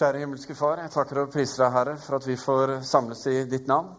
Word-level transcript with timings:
Kjære 0.00 0.22
himmelske 0.22 0.54
Far, 0.56 0.78
jeg 0.80 0.88
takker 0.94 1.18
og 1.20 1.32
priser 1.34 1.60
deg, 1.60 1.74
Herre, 1.74 1.92
for 2.00 2.16
at 2.16 2.24
vi 2.24 2.32
får 2.40 2.70
samles 2.88 3.20
i 3.28 3.42
ditt 3.44 3.66
navn. 3.68 3.90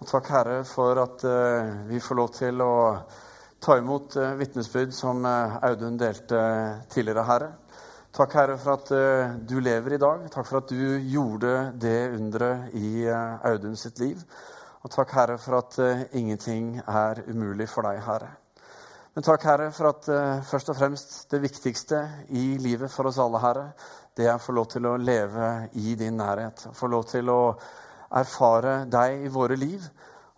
Og 0.00 0.06
takk, 0.08 0.28
Herre, 0.32 0.54
for 0.64 0.96
at 1.02 1.24
uh, 1.28 1.72
vi 1.84 1.98
får 2.00 2.16
lov 2.16 2.30
til 2.32 2.62
å 2.64 2.76
ta 3.60 3.74
imot 3.76 4.16
uh, 4.16 4.30
vitnesbyrd 4.40 4.94
som 4.96 5.18
uh, 5.28 5.58
Audun 5.68 5.98
delte 6.00 6.38
tidligere, 6.94 7.26
Herre. 7.28 7.50
Takk, 8.16 8.36
Herre, 8.40 8.54
for 8.62 8.78
at 8.78 8.92
uh, 8.96 9.34
du 9.44 9.58
lever 9.60 9.98
i 9.98 9.98
dag. 10.00 10.22
Takk 10.32 10.48
for 10.48 10.62
at 10.62 10.72
du 10.72 11.10
gjorde 11.12 11.52
det 11.82 11.98
underet 12.14 12.72
i 12.80 13.04
Audun 13.50 13.76
sitt 13.76 14.00
liv. 14.00 14.22
Og 14.80 14.94
takk, 14.96 15.12
Herre, 15.18 15.36
for 15.42 15.58
at 15.58 15.76
ingenting 16.16 16.78
er 16.86 17.20
umulig 17.28 17.68
for 17.68 17.84
deg, 17.84 18.00
Herre. 18.06 18.30
Men 19.14 19.28
takk, 19.28 19.44
Herre, 19.46 19.68
for 19.76 19.92
at 19.92 20.08
først 20.48 20.72
og 20.72 20.78
fremst 20.80 21.12
det 21.30 21.38
viktigste 21.44 22.00
i 22.34 22.56
livet 22.58 22.90
for 22.90 23.06
oss 23.06 23.20
alle, 23.22 23.38
Herre, 23.44 23.68
det 24.16 24.28
er 24.28 24.36
å 24.36 24.42
få 24.42 24.54
lov 24.54 24.68
til 24.70 24.86
å 24.86 24.96
leve 24.96 25.48
i 25.80 25.94
din 25.98 26.18
nærhet. 26.20 26.68
Få 26.74 26.86
lov 26.90 27.08
til 27.10 27.30
å 27.32 27.40
erfare 28.14 28.84
deg 28.90 29.24
i 29.26 29.32
våre 29.32 29.56
liv. 29.58 29.82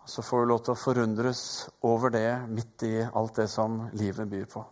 Og 0.01 0.09
så 0.09 0.23
får 0.25 0.41
vi 0.41 0.49
lov 0.49 0.63
til 0.63 0.73
å 0.73 0.79
forundres 0.81 1.41
over 1.85 2.13
det 2.15 2.31
midt 2.49 2.87
i 2.87 2.95
alt 3.05 3.37
det 3.37 3.49
som 3.51 3.83
livet 3.99 4.29
byr 4.31 4.47
på. 4.49 4.63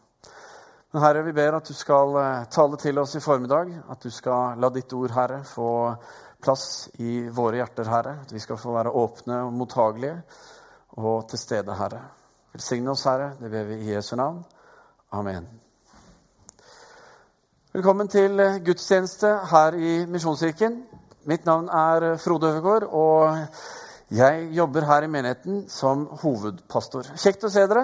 Men 0.96 1.04
Herre, 1.04 1.26
vi 1.27 1.34
ber 1.36 1.58
at 1.58 1.68
du 1.68 1.76
skal 1.76 2.16
eh, 2.22 2.46
tale 2.55 2.80
til 2.80 3.02
oss 3.02 3.18
i 3.20 3.22
formiddag. 3.22 3.73
At 3.91 4.05
du 4.05 4.13
skal 4.16 4.55
la 4.63 4.70
ditt 4.72 4.94
ord, 4.96 5.12
Herre, 5.12 5.41
få 5.44 5.70
plass 6.40 6.88
i 7.04 7.27
våre 7.27 7.60
hjerter, 7.60 7.91
Herre. 7.91 8.16
At 8.24 8.32
vi 8.32 8.40
skal 8.40 8.62
få 8.62 8.77
være 8.77 8.96
åpne 8.96 9.41
og 9.44 9.54
mottagelige 9.60 10.22
og 10.96 11.27
til 11.30 11.41
stede, 11.41 11.76
Herre. 11.76 12.02
Velsigne 12.55 12.96
oss, 12.96 13.05
Herre. 13.10 13.34
Det 13.41 13.52
ber 13.52 13.70
vi 13.74 13.84
i 13.84 13.94
Jesu 13.94 14.16
navn. 14.16 14.41
Amen. 15.12 15.65
Velkommen 17.75 18.07
til 18.07 18.39
eh, 18.39 18.61
gudstjeneste 18.63 19.27
her 19.52 19.75
i 19.75 19.93
Misjonskirken. 20.07 20.77
Mitt 21.27 21.43
navn 21.43 21.65
er 21.67 22.05
eh, 22.07 22.20
Frode 22.23 22.48
Øvergaard, 22.48 22.85
og 22.87 23.35
jeg 24.15 24.45
jobber 24.55 24.87
her 24.87 25.04
i 25.04 25.09
menigheten 25.12 25.57
som 25.67 26.05
hovedpastor. 26.21 27.09
Kjekt 27.20 27.43
å 27.43 27.51
se 27.51 27.65
dere, 27.67 27.84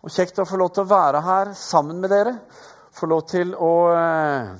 og 0.00 0.14
kjekt 0.14 0.40
å 0.40 0.48
få 0.48 0.56
lov 0.62 0.72
til 0.72 0.86
å 0.86 0.92
være 0.94 1.20
her 1.26 1.52
sammen 1.52 2.00
med 2.00 2.14
dere. 2.14 2.32
Få 2.96 3.10
lov 3.12 3.26
til 3.28 3.52
å 3.52 3.74
eh, 3.92 4.56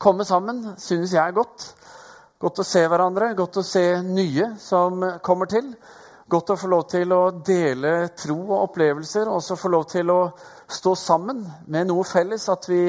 komme 0.00 0.24
sammen 0.24 0.64
synes 0.80 1.12
jeg 1.12 1.20
er 1.26 1.36
godt. 1.36 1.68
Godt 2.40 2.64
å 2.64 2.68
se 2.72 2.88
hverandre, 2.88 3.34
godt 3.36 3.60
å 3.60 3.68
se 3.68 3.86
nye 4.00 4.54
som 4.64 5.10
kommer 5.20 5.52
til. 5.52 5.74
Godt 6.24 6.56
å 6.56 6.60
få 6.62 6.72
lov 6.72 6.88
til 6.88 7.12
å 7.12 7.22
dele 7.44 7.98
tro 8.16 8.40
og 8.48 8.70
opplevelser, 8.70 9.28
og 9.28 9.42
også 9.42 9.60
få 9.60 9.76
lov 9.76 9.90
til 9.92 10.16
å 10.16 10.22
stå 10.72 10.96
sammen 10.96 11.44
med 11.68 11.92
noe 11.92 12.08
felles. 12.08 12.48
At 12.48 12.72
vi 12.72 12.84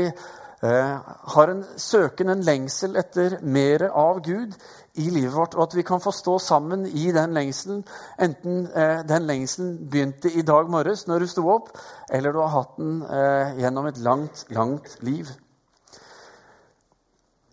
har 0.62 1.48
en 1.48 1.64
søken, 1.80 2.30
en 2.30 2.42
lengsel 2.44 2.98
etter 3.00 3.38
mer 3.42 3.86
av 3.88 4.20
Gud 4.26 4.56
i 5.00 5.10
livet 5.10 5.32
vårt, 5.34 5.56
og 5.56 5.70
at 5.70 5.76
vi 5.78 5.86
kan 5.88 6.02
få 6.04 6.12
stå 6.12 6.38
sammen 6.44 6.86
i 6.86 7.12
den 7.16 7.34
lengselen, 7.34 7.84
enten 8.20 8.66
eh, 8.76 9.06
den 9.08 9.28
lengselen 9.30 9.78
begynte 9.92 10.32
i 10.32 10.44
dag 10.44 10.70
morges 10.70 11.06
når 11.08 11.20
du 11.24 11.28
sto 11.32 11.46
opp, 11.50 11.72
eller 12.10 12.36
du 12.36 12.42
har 12.42 12.52
hatt 12.58 12.76
den 12.78 12.98
eh, 13.04 13.54
gjennom 13.62 13.88
et 13.88 14.02
langt, 14.04 14.44
langt 14.50 14.98
liv. 15.00 15.32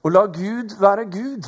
Å 0.03 0.11
la 0.11 0.27
Gud 0.27 0.75
være 0.81 1.07
Gud, 1.11 1.47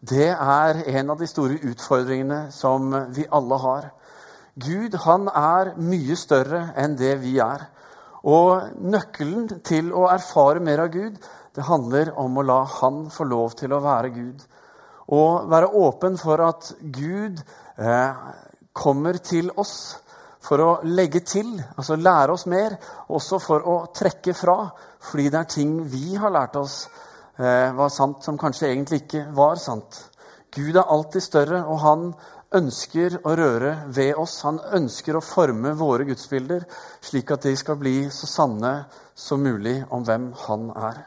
det 0.00 0.28
er 0.30 0.82
en 0.98 1.10
av 1.10 1.18
de 1.18 1.26
store 1.26 1.56
utfordringene 1.72 2.48
som 2.52 2.92
vi 3.16 3.24
alle 3.32 3.58
har. 3.64 3.88
Gud, 4.58 4.94
han 5.04 5.28
er 5.32 5.74
mye 5.80 6.16
større 6.18 6.68
enn 6.76 6.96
det 6.98 7.16
vi 7.22 7.38
er. 7.42 7.68
Og 8.26 8.80
nøkkelen 8.82 9.60
til 9.66 9.92
å 9.94 10.08
erfare 10.10 10.62
mer 10.64 10.82
av 10.86 10.90
Gud, 10.94 11.18
det 11.54 11.66
handler 11.66 12.12
om 12.18 12.38
å 12.38 12.46
la 12.46 12.62
Han 12.80 13.08
få 13.10 13.24
lov 13.24 13.54
til 13.58 13.72
å 13.72 13.82
være 13.82 14.10
Gud. 14.14 14.42
Og 15.14 15.48
være 15.50 15.70
åpen 15.74 16.18
for 16.20 16.42
at 16.44 16.72
Gud 16.80 17.40
eh, 17.78 18.26
kommer 18.72 19.18
til 19.24 19.50
oss 19.56 19.96
for 20.44 20.62
å 20.62 20.68
legge 20.86 21.20
til, 21.26 21.56
altså 21.76 21.96
lære 21.98 22.32
oss 22.32 22.46
mer, 22.46 22.76
også 23.08 23.40
for 23.42 23.64
å 23.66 23.78
trekke 23.94 24.34
fra, 24.36 24.70
fordi 25.10 25.28
det 25.32 25.40
er 25.40 25.50
ting 25.54 25.74
vi 25.90 26.14
har 26.16 26.32
lært 26.32 26.56
oss 26.60 26.84
eh, 27.38 27.74
var 27.74 27.90
sant, 27.92 28.22
som 28.24 28.38
kanskje 28.38 28.70
egentlig 28.70 29.02
ikke 29.04 29.26
var 29.34 29.58
sant. 29.60 29.98
Gud 30.54 30.76
er 30.76 30.88
alltid 30.88 31.24
større, 31.24 31.64
og 31.66 31.82
han 31.82 32.06
ønsker 32.54 33.18
å 33.24 33.34
røre 33.36 33.74
ved 33.94 34.16
oss. 34.20 34.40
Han 34.46 34.60
ønsker 34.78 35.18
å 35.18 35.24
forme 35.24 35.74
våre 35.76 36.06
gudsbilder 36.08 36.64
slik 37.04 37.30
at 37.34 37.44
de 37.48 37.54
skal 37.56 37.78
bli 37.80 38.08
så 38.14 38.28
sanne 38.30 38.72
som 39.18 39.42
mulig 39.44 39.80
om 39.90 40.04
hvem 40.06 40.30
han 40.46 40.70
er. 40.76 41.02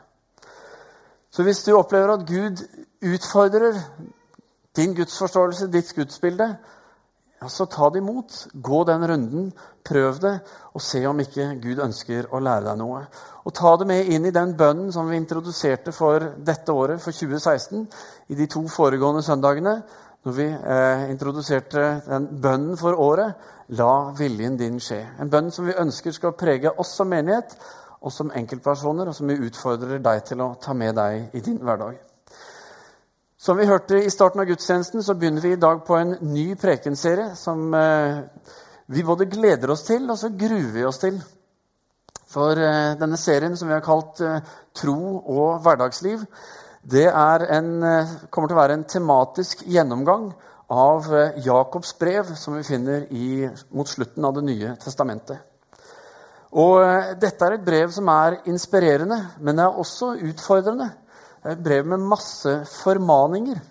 Så 1.31 1.45
hvis 1.47 1.63
du 1.63 1.73
opplever 1.77 2.13
at 2.13 2.27
Gud 2.27 2.59
utfordrer 3.01 3.79
din 4.75 4.93
gudsforståelse, 4.95 5.71
ditt 5.71 5.93
gudsbilde, 5.95 6.47
ja, 7.41 7.49
så 7.49 7.65
ta 7.65 7.89
det 7.89 7.97
imot. 8.03 8.47
Gå 8.53 8.83
den 8.83 9.07
runden, 9.07 9.47
prøv 9.87 10.19
det, 10.21 10.33
og 10.73 10.81
se 10.81 11.01
om 11.09 11.19
ikke 11.23 11.55
Gud 11.63 11.79
ønsker 11.81 12.27
å 12.29 12.41
lære 12.43 12.67
deg 12.67 12.77
noe. 12.77 12.99
Og 13.47 13.55
ta 13.57 13.71
det 13.81 13.87
med 13.89 14.11
inn 14.13 14.27
i 14.29 14.35
den 14.35 14.53
bønnen 14.59 14.91
som 14.93 15.09
vi 15.09 15.17
introduserte 15.17 15.95
for 15.95 16.21
dette 16.37 16.75
året, 16.75 17.01
for 17.01 17.15
2016, 17.15 17.87
i 18.29 18.37
de 18.37 18.47
to 18.51 18.61
foregående 18.69 19.23
søndagene 19.25 19.79
når 20.25 20.31
vi 20.37 20.45
eh, 20.45 21.09
introduserte 21.11 22.01
den 22.05 22.27
bønnen 22.41 22.77
for 22.77 22.93
året 22.93 23.33
'La 23.69 24.13
viljen 24.17 24.57
din 24.57 24.79
skje'. 24.79 25.21
En 25.21 25.29
bønn 25.29 25.51
som 25.51 25.65
vi 25.65 25.77
ønsker 25.77 26.11
skal 26.11 26.35
prege 26.37 26.79
oss 26.79 26.95
som 26.97 27.07
menighet 27.07 27.55
og 28.01 28.11
som 28.11 28.31
enkeltpersoner, 28.35 29.07
og 29.07 29.15
som 29.15 29.27
vi 29.27 29.39
utfordrer 29.47 30.01
deg 30.01 30.23
til 30.25 30.41
å 30.41 30.55
ta 30.61 30.73
med 30.73 30.95
deg 30.95 31.35
i 31.37 31.39
din 31.39 31.57
hverdag. 31.57 31.99
Som 33.37 33.57
vi 33.57 33.65
hørte 33.65 34.03
i 34.03 34.09
starten 34.09 34.41
av 34.41 34.45
gudstjenesten, 34.45 35.03
så 35.03 35.13
begynner 35.13 35.41
vi 35.41 35.53
i 35.53 35.61
dag 35.61 35.83
på 35.85 35.95
en 35.97 36.15
ny 36.21 36.55
prekenserie 36.55 37.35
som 37.35 37.73
eh, 37.73 38.19
vi 38.85 39.03
både 39.03 39.25
gleder 39.25 39.71
oss 39.71 39.83
til, 39.87 40.09
og 40.09 40.17
så 40.17 40.29
gruer 40.29 40.73
vi 40.73 40.85
oss 40.85 41.01
til. 41.01 41.21
For 42.29 42.57
eh, 42.57 42.97
denne 42.99 43.17
serien 43.17 43.57
som 43.57 43.69
vi 43.69 43.73
har 43.73 43.85
kalt 43.85 44.21
eh, 44.21 44.43
Tro 44.77 44.97
og 45.17 45.61
hverdagsliv, 45.65 46.21
det 46.83 47.05
en, 47.13 47.83
eh, 47.83 48.07
kommer 48.29 48.47
til 48.47 48.57
å 48.57 48.61
være 48.61 48.73
en 48.73 48.83
tematisk 48.89 49.61
gjennomgang 49.69 50.31
av 50.69 51.13
eh, 51.13 51.37
Jakobs 51.45 51.93
brev, 51.99 52.35
som 52.35 52.55
vi 52.57 52.63
finner 52.63 53.05
i, 53.13 53.49
mot 53.69 53.87
slutten 53.87 54.25
av 54.25 54.33
Det 54.33 54.43
nye 54.43 54.75
testamentet. 54.81 55.37
Og 56.57 56.81
eh, 56.81 57.13
Dette 57.21 57.45
er 57.45 57.59
et 57.59 57.65
brev 57.65 57.91
som 57.93 58.09
er 58.09 58.39
inspirerende, 58.49 59.19
men 59.39 59.59
det 59.59 59.67
er 59.67 59.77
også 59.77 60.15
utfordrende. 60.25 60.89
Det 61.43 61.51
er 61.51 61.59
et 61.59 61.63
brev 61.63 61.85
med 61.85 61.99
masse 62.01 62.55
formaninger, 62.81 63.61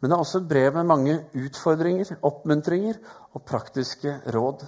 men 0.00 0.10
det 0.10 0.16
er 0.16 0.20
også 0.20 0.42
et 0.42 0.48
brev 0.52 0.74
med 0.74 0.88
mange 0.88 1.18
utfordringer, 1.40 2.12
oppmuntringer 2.22 3.00
og 3.32 3.42
praktiske 3.48 4.18
råd. 4.34 4.66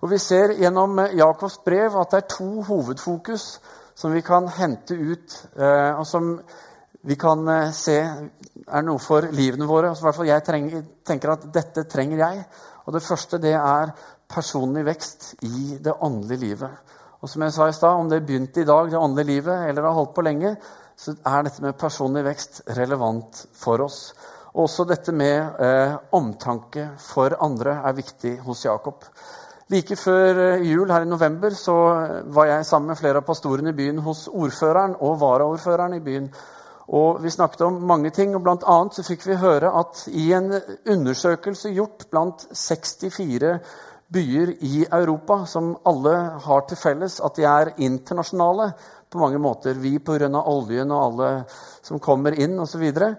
Og 0.00 0.10
Vi 0.10 0.18
ser 0.18 0.56
gjennom 0.56 1.00
Jakobs 1.16 1.58
brev 1.64 1.96
at 2.00 2.12
det 2.12 2.22
er 2.22 2.32
to 2.32 2.62
hovedfokus 2.62 3.60
som 3.96 4.12
vi 4.12 4.20
kan 4.20 4.48
hente 4.48 4.92
ut, 4.92 5.36
og 5.56 6.04
som 6.06 6.34
vi 7.06 7.16
kan 7.16 7.48
eh, 7.48 7.70
se 7.70 7.96
er 8.00 8.82
noe 8.86 8.98
for 9.02 9.28
livene 9.30 9.68
våre. 9.68 9.92
Altså, 9.92 10.08
hvert 10.08 10.18
fall 10.18 10.30
jeg 10.30 10.44
trenger, 10.46 10.86
tenker 11.06 11.34
at 11.36 11.44
dette 11.54 11.86
trenger 11.90 12.22
jeg. 12.24 12.42
Og 12.86 12.94
Det 12.94 13.02
første 13.02 13.38
det 13.42 13.54
er 13.58 13.92
personlig 14.30 14.82
vekst 14.86 15.34
i 15.46 15.76
det 15.82 15.94
åndelige 16.02 16.42
livet. 16.42 16.94
Og 17.22 17.30
som 17.30 17.42
jeg 17.42 17.54
sa 17.54 17.68
i 17.68 17.74
stad, 17.74 17.94
Om 17.94 18.08
det 18.10 18.24
begynte 18.26 18.60
i 18.60 18.64
dag, 18.64 18.90
det 18.90 18.98
åndelige 18.98 19.26
livet, 19.26 19.68
eller 19.68 19.82
har 19.82 19.92
holdt 19.92 20.14
på 20.14 20.22
lenge, 20.22 20.56
så 20.96 21.14
er 21.26 21.42
dette 21.42 21.62
med 21.62 21.78
personlig 21.78 22.24
vekst 22.24 22.62
relevant 22.76 23.46
for 23.54 23.80
oss. 23.80 24.14
Og 24.54 24.64
også 24.64 24.84
dette 24.88 25.12
med 25.12 25.60
eh, 25.60 25.96
omtanke 26.12 26.88
for 26.98 27.36
andre 27.40 27.82
er 27.84 27.92
viktig 27.92 28.38
hos 28.40 28.64
Jakob. 28.64 29.04
Like 29.68 29.96
før 29.96 30.38
eh, 30.42 30.62
jul 30.64 30.90
her 30.90 31.04
i 31.04 31.10
november 31.10 31.50
så 31.50 31.74
var 32.34 32.46
jeg 32.46 32.66
sammen 32.66 32.88
med 32.88 32.98
flere 32.98 33.20
av 33.20 33.26
pastorene 33.28 33.70
i 33.74 33.76
byen 33.76 33.98
hos 33.98 34.26
ordføreren 34.28 34.96
og 35.00 35.20
varaordføreren 35.20 35.98
i 35.98 36.00
byen 36.00 36.30
og 36.88 37.22
Vi 37.22 37.30
snakket 37.30 37.60
om 37.66 37.80
mange 37.82 38.10
ting, 38.10 38.36
og 38.36 38.42
bl.a. 38.42 38.76
fikk 39.02 39.26
vi 39.26 39.40
høre 39.40 39.72
at 39.74 40.04
i 40.06 40.32
en 40.32 40.52
undersøkelse 40.86 41.72
gjort 41.74 42.06
blant 42.10 42.46
64 42.54 43.58
byer 44.12 44.52
i 44.62 44.84
Europa, 44.86 45.44
som 45.46 45.76
alle 45.84 46.14
har 46.44 46.62
til 46.68 46.78
felles 46.78 47.18
at 47.20 47.36
de 47.36 47.42
er 47.42 47.72
internasjonale 47.82 48.70
på 49.10 49.18
mange 49.18 49.38
måter, 49.38 49.74
vi 49.74 49.98
pga. 49.98 50.28
oljen 50.28 50.90
og 50.90 51.02
alle 51.02 51.32
som 51.82 51.98
kommer 51.98 52.38
inn 52.38 52.58
osv., 52.58 52.72
så, 52.72 52.78
videre, 52.78 53.10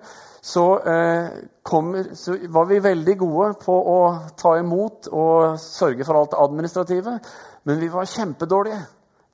så, 0.42 0.80
eh, 0.80 2.14
så 2.14 2.38
var 2.48 2.66
vi 2.66 2.80
veldig 2.80 3.18
gode 3.18 3.54
på 3.66 3.74
å 3.74 4.00
ta 4.38 4.58
imot 4.60 5.08
og 5.12 5.60
sørge 5.60 6.06
for 6.06 6.16
alt 6.20 6.32
det 6.32 6.44
administrative. 6.44 7.20
Men 7.64 7.80
vi 7.80 7.88
var 7.92 8.06
kjempedårlige 8.06 8.82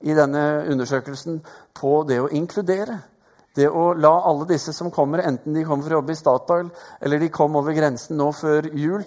i 0.00 0.14
denne 0.14 0.64
undersøkelsen 0.70 1.42
på 1.74 2.02
det 2.08 2.20
å 2.20 2.30
inkludere. 2.30 2.98
Det 3.54 3.68
å 3.70 3.92
la 3.94 4.12
alle 4.26 4.48
disse 4.50 4.72
som 4.74 4.90
kommer, 4.90 5.22
enten 5.22 5.54
de 5.54 5.62
kommer 5.66 5.86
for 5.86 5.94
å 5.94 6.00
jobbe 6.00 6.14
i 6.14 6.18
Statoil 6.18 6.70
eller 7.00 7.22
de 7.22 7.30
kom 7.34 7.54
over 7.60 7.76
grensen 7.76 8.18
nå 8.18 8.32
før 8.34 8.66
jul, 8.74 9.04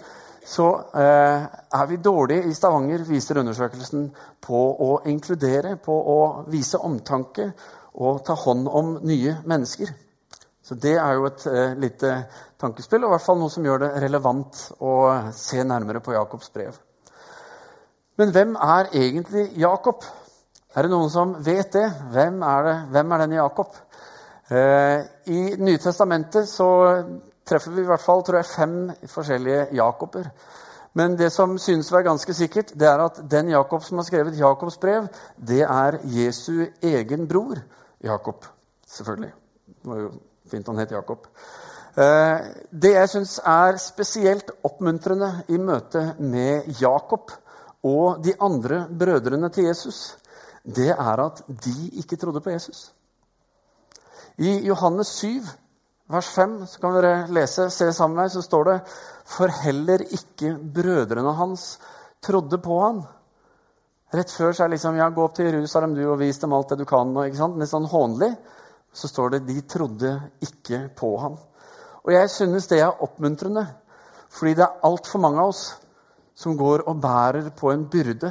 så 0.48 0.68
eh, 0.96 1.44
er 1.76 1.88
vi 1.90 1.98
dårlige 2.00 2.48
i 2.48 2.54
Stavanger, 2.56 3.04
viser 3.04 3.42
undersøkelsen, 3.42 4.06
på 4.40 4.60
å 4.80 4.92
inkludere, 5.10 5.74
på 5.76 5.92
å 5.92 6.20
vise 6.48 6.80
omtanke 6.80 7.50
og 8.00 8.22
ta 8.24 8.36
hånd 8.38 8.70
om 8.72 8.94
nye 9.04 9.36
mennesker. 9.44 9.92
Så 10.64 10.76
det 10.80 10.94
er 11.00 11.18
jo 11.18 11.26
et 11.28 11.44
eh, 11.48 11.74
lite 11.80 12.14
tankespill, 12.60 13.04
og 13.04 13.10
i 13.10 13.14
hvert 13.16 13.26
fall 13.26 13.40
noe 13.42 13.52
som 13.52 13.66
gjør 13.68 13.84
det 13.84 13.90
relevant 14.04 14.62
å 14.84 14.94
se 15.36 15.60
nærmere 15.64 16.00
på 16.04 16.16
Jakobs 16.16 16.48
brev. 16.54 16.76
Men 18.18 18.32
hvem 18.34 18.56
er 18.56 18.88
egentlig 18.96 19.50
Jakob? 19.60 20.02
Er 20.74 20.84
det 20.84 20.92
noen 20.92 21.12
som 21.12 21.36
vet 21.44 21.72
det? 21.76 21.86
Hvem 22.12 22.40
er, 22.42 22.64
det? 22.66 22.76
Hvem 22.96 23.12
er 23.12 23.22
denne 23.24 23.38
Jakob? 23.38 23.76
Eh, 24.48 25.00
I 25.24 25.40
Nye 25.60 25.78
Testamentet 25.78 26.48
så 26.48 26.68
treffer 27.48 27.74
vi 27.74 27.84
i 27.84 27.88
hvert 27.88 28.04
fall 28.04 28.22
tror 28.24 28.40
jeg, 28.40 28.50
fem 28.52 28.76
forskjellige 29.12 29.66
Jakober. 29.76 30.30
Men 30.96 31.16
det 31.20 31.28
som 31.32 31.58
synes 31.60 31.90
å 31.90 31.98
være 31.98 32.08
ganske 32.08 32.34
sikkert, 32.34 32.72
det 32.78 32.88
er 32.88 33.02
at 33.04 33.20
den 33.30 33.52
Jakob 33.52 33.84
som 33.84 34.00
har 34.00 34.08
skrevet 34.08 34.38
Jakobs 34.40 34.78
brev, 34.80 35.06
det 35.36 35.60
er 35.62 36.00
Jesu 36.10 36.66
egen 36.82 37.28
bror 37.28 37.60
Jakob. 38.04 38.46
Selvfølgelig. 38.88 39.32
Det 39.68 39.92
var 39.92 40.02
jo 40.06 40.12
Fint 40.48 40.64
han 40.70 40.78
het 40.80 40.94
Jakob. 40.94 41.26
Eh, 41.98 42.46
det 42.72 42.94
jeg 42.94 43.10
syns 43.12 43.34
er 43.44 43.76
spesielt 43.82 44.48
oppmuntrende 44.64 45.28
i 45.52 45.58
møte 45.60 46.14
med 46.24 46.70
Jakob 46.80 47.34
og 47.84 48.22
de 48.24 48.32
andre 48.40 48.86
brødrene 48.88 49.50
til 49.52 49.68
Jesus, 49.68 50.16
det 50.64 50.88
er 50.94 51.24
at 51.26 51.42
de 51.48 51.74
ikke 52.00 52.16
trodde 52.16 52.40
på 52.40 52.54
Jesus. 52.54 52.86
I 54.38 54.52
Johannes 54.68 55.08
7, 55.18 55.42
vers 56.06 56.28
5, 56.30 56.66
så 56.70 56.80
kan 56.80 56.94
dere 56.94 57.26
lese, 57.34 57.64
se 57.74 57.88
sammen 57.90 58.14
med 58.14 58.28
meg, 58.28 58.30
så 58.30 58.42
står 58.44 58.68
det 58.68 58.76
For 59.26 59.50
heller 59.64 60.04
ikke 60.06 60.52
brødrene 60.54 61.32
hans 61.34 61.72
trodde 62.22 62.60
på 62.62 62.76
han. 62.84 63.00
Rett 64.14 64.30
før 64.30 64.54
så 64.54 64.62
er 64.62 64.70
det 64.70 64.76
liksom 64.76 64.96
ja, 64.96 65.08
gå 65.10 65.24
opp 65.26 65.34
til 65.36 65.50
Jerusalem 65.50 65.96
du, 65.98 66.04
og 66.06 66.20
vis 66.22 66.38
dem 66.38 66.54
alt 66.54 66.70
det 66.70 66.78
du 66.80 66.86
kan. 66.88 67.10
Og, 67.16 67.26
ikke 67.26 67.40
sant? 67.40 67.58
Litt 67.58 67.72
sånn 67.72 67.90
hånlig 67.90 68.30
så 68.94 69.10
står 69.10 69.34
det 69.34 69.42
de 69.50 69.58
trodde 69.74 70.14
ikke 70.46 70.84
på 70.96 71.12
ham. 71.20 71.34
Og 72.06 72.14
jeg 72.14 72.30
synes 72.32 72.70
det 72.70 72.78
er 72.80 73.02
oppmuntrende, 73.04 73.66
fordi 74.30 74.54
det 74.56 74.68
er 74.68 74.86
altfor 74.86 75.20
mange 75.26 75.42
av 75.42 75.50
oss 75.50 75.64
som 76.38 76.54
går 76.56 76.86
og 76.86 77.02
bærer 77.02 77.50
på 77.58 77.72
en 77.74 77.88
byrde 77.90 78.30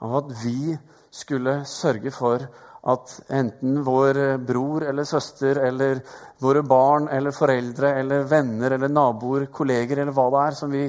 av 0.00 0.22
at 0.22 0.32
vi 0.40 0.72
skulle 1.14 1.60
sørge 1.68 2.10
for 2.16 2.48
at 2.84 3.12
enten 3.32 3.78
vår 3.84 4.18
bror 4.44 4.84
eller 4.84 5.06
søster 5.08 5.56
eller 5.64 6.02
våre 6.44 6.62
barn 6.68 7.08
eller 7.08 7.32
foreldre 7.32 7.94
eller 8.00 8.26
venner 8.28 8.76
eller 8.76 8.92
naboer, 8.92 9.46
kolleger 9.46 10.02
eller 10.02 10.12
hva 10.12 10.26
det 10.34 10.42
er 10.42 10.58
som 10.58 10.74
vi 10.74 10.84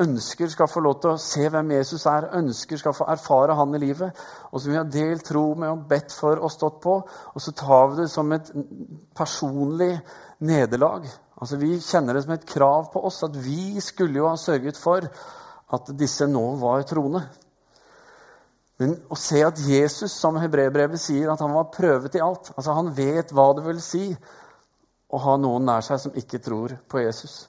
ønsker 0.00 0.48
skal 0.48 0.68
få 0.70 0.82
lov 0.84 1.00
til 1.02 1.12
å 1.12 1.20
se 1.20 1.48
hvem 1.52 1.72
Jesus 1.74 2.06
er, 2.08 2.28
ønsker 2.38 2.80
skal 2.80 2.94
få 2.96 3.06
erfare 3.12 3.56
han 3.58 3.74
i 3.76 3.80
livet, 3.82 4.16
og 4.50 4.62
som 4.62 4.72
vi 4.72 4.78
har 4.78 4.88
delt 4.88 5.26
tro 5.28 5.42
med 5.58 5.72
og 5.74 5.82
bedt 5.90 6.14
for 6.16 6.40
og 6.40 6.52
stått 6.54 6.78
på, 6.84 6.96
og 7.34 7.44
så 7.44 7.52
tar 7.56 7.90
vi 7.90 8.00
det 8.02 8.08
som 8.12 8.32
et 8.32 8.48
personlig 9.16 9.92
nederlag. 10.46 11.04
Altså 11.40 11.60
Vi 11.60 11.74
kjenner 11.84 12.16
det 12.16 12.24
som 12.24 12.34
et 12.36 12.48
krav 12.48 12.90
på 12.92 13.04
oss 13.08 13.22
at 13.26 13.36
vi 13.36 13.80
skulle 13.84 14.20
jo 14.20 14.28
ha 14.28 14.36
sørget 14.40 14.80
for 14.80 15.04
at 15.70 15.94
disse 15.98 16.26
nå 16.28 16.46
var 16.60 16.84
troende. 16.88 17.24
Men 18.80 18.96
å 19.12 19.16
se 19.18 19.42
at 19.44 19.60
Jesus, 19.60 20.14
som 20.16 20.38
hebreerbrevet 20.40 21.00
sier, 21.02 21.28
at 21.28 21.42
han 21.44 21.52
var 21.52 21.68
prøvet 21.74 22.16
i 22.16 22.22
alt 22.24 22.52
altså 22.54 22.72
Han 22.78 22.94
vet 22.96 23.34
hva 23.36 23.50
det 23.58 23.66
vil 23.66 23.80
si 23.84 24.04
å 25.10 25.20
ha 25.20 25.36
noen 25.36 25.66
nær 25.68 25.84
seg 25.84 26.00
som 26.00 26.16
ikke 26.16 26.40
tror 26.40 26.72
på 26.88 27.02
Jesus. 27.02 27.42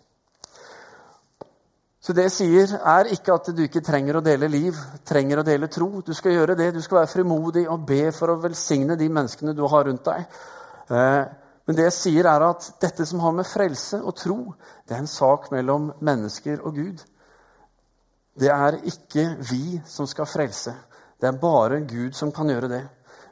Så 2.01 2.15
det 2.17 2.25
jeg 2.25 2.33
sier, 2.33 2.71
er 2.81 3.11
ikke 3.13 3.35
at 3.37 3.51
du 3.53 3.61
ikke 3.61 3.83
trenger 3.85 4.17
å 4.17 4.23
dele 4.25 4.49
liv, 4.49 4.77
trenger 5.05 5.39
å 5.39 5.45
dele 5.45 5.69
tro. 5.69 6.01
Du 6.01 6.15
skal 6.17 6.33
gjøre 6.33 6.55
det. 6.57 6.71
Du 6.73 6.81
skal 6.81 7.03
være 7.03 7.11
frimodig 7.11 7.67
og 7.69 7.85
be 7.85 8.07
for 8.15 8.33
å 8.33 8.39
velsigne 8.41 8.97
de 8.97 9.09
menneskene 9.13 9.53
du 9.53 9.61
har 9.69 9.85
rundt 9.85 10.09
deg. 10.09 10.39
Eh, 10.89 11.21
men 11.69 11.77
det 11.77 11.85
jeg 11.85 11.97
sier, 11.99 12.25
er 12.25 12.47
at 12.47 12.71
dette 12.81 13.05
som 13.05 13.21
har 13.21 13.35
med 13.37 13.45
frelse 13.45 14.01
og 14.01 14.17
tro, 14.17 14.39
det 14.89 14.97
er 14.97 15.03
en 15.03 15.11
sak 15.13 15.51
mellom 15.53 15.91
mennesker 16.01 16.65
og 16.65 16.81
Gud. 16.81 17.05
Det 18.33 18.49
er 18.49 18.81
ikke 18.89 19.27
vi 19.51 19.77
som 19.85 20.09
skal 20.09 20.25
frelse. 20.25 20.73
Det 21.21 21.29
er 21.29 21.41
bare 21.41 21.83
Gud 21.85 22.17
som 22.17 22.31
kan 22.33 22.49
gjøre 22.49 22.71
det. 22.71 22.83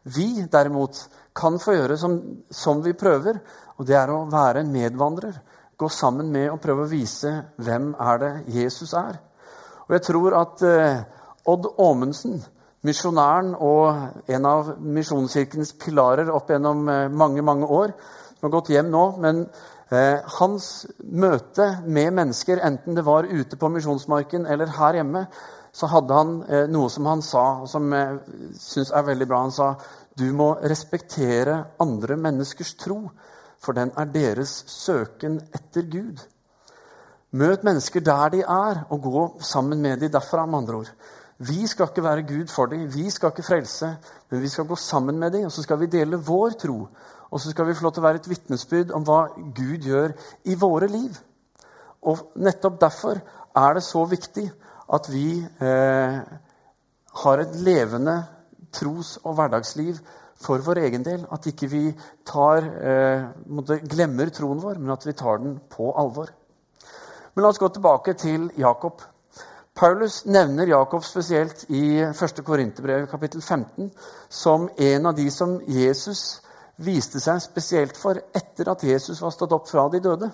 Vi 0.03 0.45
derimot 0.51 1.01
kan 1.35 1.57
få 1.59 1.73
gjøre 1.73 1.97
som, 1.97 2.19
som 2.51 2.83
vi 2.85 2.93
prøver, 2.93 3.41
og 3.77 3.87
det 3.87 3.97
er 3.97 4.11
å 4.13 4.25
være 4.29 4.61
en 4.61 4.73
medvandrer 4.73 5.39
gå 5.79 5.89
sammen 5.89 6.31
med 6.31 6.49
og 6.51 6.59
prøve 6.63 6.85
å 6.85 6.91
vise 6.91 7.31
hvem 7.63 7.93
er 8.03 8.21
det 8.23 8.31
Jesus 8.57 8.93
er. 8.97 9.19
Og 9.87 9.95
jeg 9.95 10.05
tror 10.09 10.35
at 10.41 10.63
eh, 10.67 11.03
Odd 11.49 11.69
Åmundsen, 11.79 12.41
misjonæren 12.85 13.53
og 13.55 14.31
en 14.31 14.47
av 14.47 14.73
Misjonskirkens 14.79 15.73
pilarer 15.79 16.31
opp 16.35 16.51
gjennom 16.51 16.83
eh, 16.91 17.05
mange, 17.11 17.43
mange 17.47 17.67
år, 17.67 17.95
som 18.35 18.49
har 18.49 18.55
gått 18.57 18.73
hjem 18.75 18.91
nå 18.91 19.05
men 19.23 19.45
eh, 19.45 20.19
hans 20.39 20.67
møte 20.99 21.69
med 21.87 22.11
mennesker, 22.19 22.59
enten 22.67 22.99
det 22.99 23.07
var 23.07 23.29
ute 23.31 23.59
på 23.59 23.71
misjonsmarken 23.71 24.49
eller 24.51 24.75
her 24.75 24.99
hjemme, 24.99 25.25
så 25.71 25.87
hadde 25.91 26.15
han 26.15 26.35
eh, 26.49 26.67
noe 26.71 26.89
som 26.89 27.07
han 27.09 27.21
sa, 27.25 27.45
og 27.63 27.69
som 27.69 27.91
jeg 27.93 28.19
syns 28.59 28.93
er 28.95 29.07
veldig 29.07 29.27
bra. 29.29 29.43
Han 29.45 29.55
sa 29.55 29.73
du 30.19 30.27
må 30.35 30.53
respektere 30.67 31.61
andre 31.79 32.17
menneskers 32.19 32.73
tro 32.79 33.03
for 33.59 33.75
den 33.75 33.91
er 33.97 34.11
deres 34.11 34.51
søken 34.71 35.39
etter 35.55 35.87
Gud. 35.91 36.19
Møt 37.31 37.63
mennesker 37.67 38.01
der 38.01 38.33
de 38.33 38.41
er, 38.41 38.83
og 38.89 39.01
gå 39.03 39.23
sammen 39.45 39.81
med 39.81 39.99
dem 39.99 40.11
derfra. 40.11 40.45
med 40.45 40.57
andre 40.57 40.75
ord. 40.75 40.91
Vi 41.37 41.67
skal 41.67 41.87
ikke 41.87 42.03
være 42.03 42.27
Gud 42.27 42.47
for 42.47 42.65
dem, 42.65 42.93
vi 42.93 43.09
skal 43.09 43.29
ikke 43.29 43.43
frelse, 43.43 43.97
men 44.31 44.41
vi 44.41 44.47
skal 44.47 44.65
gå 44.65 44.75
sammen 44.75 45.19
med 45.19 45.31
dem, 45.31 45.45
og 45.45 45.51
så 45.51 45.61
skal 45.63 45.79
vi 45.79 45.85
dele 45.85 46.17
vår 46.17 46.49
tro. 46.49 46.87
Og 47.31 47.39
så 47.39 47.49
skal 47.49 47.67
vi 47.67 47.73
få 47.73 47.83
lov 47.83 47.91
til 47.93 48.01
å 48.01 48.07
være 48.07 48.15
et 48.15 48.29
vitnesbyrd 48.29 48.91
om 48.91 49.03
hva 49.03 49.27
Gud 49.37 49.85
gjør 49.85 50.11
i 50.43 50.55
våre 50.55 50.87
liv. 50.87 51.17
Og 52.01 52.31
nettopp 52.35 52.81
derfor 52.81 53.21
er 53.55 53.73
det 53.73 53.83
så 53.83 54.05
viktig 54.05 54.51
at 54.93 55.09
vi 55.11 55.39
eh, 55.61 56.19
har 57.23 57.43
et 57.43 57.55
levende 57.65 58.15
tros- 58.73 59.17
og 59.23 59.35
hverdagsliv 59.37 59.99
for 60.39 60.63
vår 60.65 60.83
egen 60.85 61.05
del. 61.05 61.25
At 61.31 61.47
ikke 61.49 61.69
vi 61.69 61.83
tar, 62.25 62.65
eh, 62.65 63.79
glemmer 63.89 64.31
troen 64.33 64.61
vår, 64.61 64.79
men 64.79 64.95
at 64.95 65.05
vi 65.05 65.13
tar 65.13 65.37
den 65.37 65.59
på 65.69 65.91
alvor. 65.91 66.29
Men 67.33 67.43
la 67.43 67.49
oss 67.49 67.61
gå 67.61 67.69
tilbake 67.69 68.13
til 68.13 68.51
Jakob. 68.57 69.01
Paulus 69.75 70.25
nevner 70.25 70.67
Jakob 70.67 71.03
spesielt 71.07 71.63
i 71.69 72.01
1. 72.01 72.43
Korinterbrev 72.43 73.07
kapittel 73.07 73.41
15 73.41 73.91
som 74.29 74.69
en 74.77 75.05
av 75.05 75.15
de 75.15 75.29
som 75.31 75.61
Jesus 75.67 76.41
viste 76.83 77.19
seg 77.23 77.39
spesielt 77.43 77.97
for 77.97 78.19
etter 78.35 78.71
at 78.71 78.83
Jesus 78.83 79.21
var 79.21 79.31
stått 79.31 79.55
opp 79.55 79.69
fra 79.69 79.87
de 79.91 80.01
døde. 80.03 80.31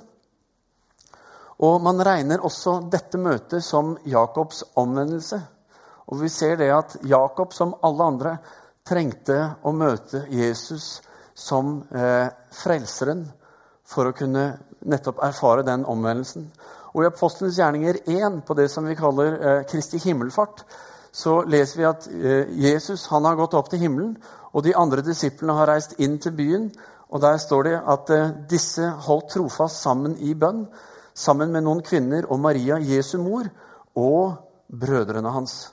Og 1.64 1.82
Man 1.82 2.02
regner 2.04 2.44
også 2.44 2.82
dette 2.92 3.18
møtet 3.18 3.64
som 3.64 3.96
Jakobs 4.06 4.64
omvendelse. 4.76 5.40
Og 6.08 6.22
Vi 6.22 6.30
ser 6.30 6.58
det 6.58 6.72
at 6.74 6.98
Jakob, 7.04 7.54
som 7.54 7.76
alle 7.84 8.04
andre, 8.04 8.38
trengte 8.86 9.56
å 9.64 9.72
møte 9.74 10.26
Jesus 10.30 11.02
som 11.34 11.84
eh, 11.90 12.28
frelseren 12.54 13.26
for 13.86 14.10
å 14.10 14.14
kunne 14.14 14.58
nettopp 14.86 15.24
erfare 15.26 15.66
den 15.66 15.86
omvendelsen. 15.90 16.52
Og 16.94 17.04
I 17.04 17.10
Apostlenes 17.10 17.58
gjerninger 17.60 18.04
1, 18.06 18.44
på 18.48 18.56
det 18.56 18.70
som 18.72 18.86
vi 18.86 18.96
kaller 18.96 19.34
eh, 19.36 19.64
Kristi 19.70 20.00
himmelfart, 20.04 20.64
så 21.16 21.42
leser 21.48 21.80
vi 21.80 21.88
at 21.90 22.08
eh, 22.12 22.52
Jesus 22.68 23.08
han 23.12 23.26
har 23.26 23.40
gått 23.40 23.56
opp 23.58 23.72
til 23.72 23.82
himmelen, 23.84 24.16
og 24.54 24.64
de 24.64 24.76
andre 24.78 25.04
disiplene 25.04 25.58
har 25.58 25.72
reist 25.72 25.98
inn 26.00 26.20
til 26.24 26.36
byen. 26.38 26.70
og 27.10 27.22
Der 27.22 27.38
står 27.42 27.64
det 27.68 27.76
at 27.96 28.12
eh, 28.16 28.34
disse 28.52 28.90
holdt 29.08 29.34
trofast 29.34 29.82
sammen 29.82 30.18
i 30.20 30.36
bønn, 30.36 30.68
sammen 31.16 31.54
med 31.54 31.64
noen 31.66 31.82
kvinner 31.86 32.28
og 32.30 32.42
Maria, 32.44 32.78
Jesu 32.84 33.18
mor, 33.24 33.48
og 33.96 34.36
brødrene 34.68 35.32
hans 35.32 35.64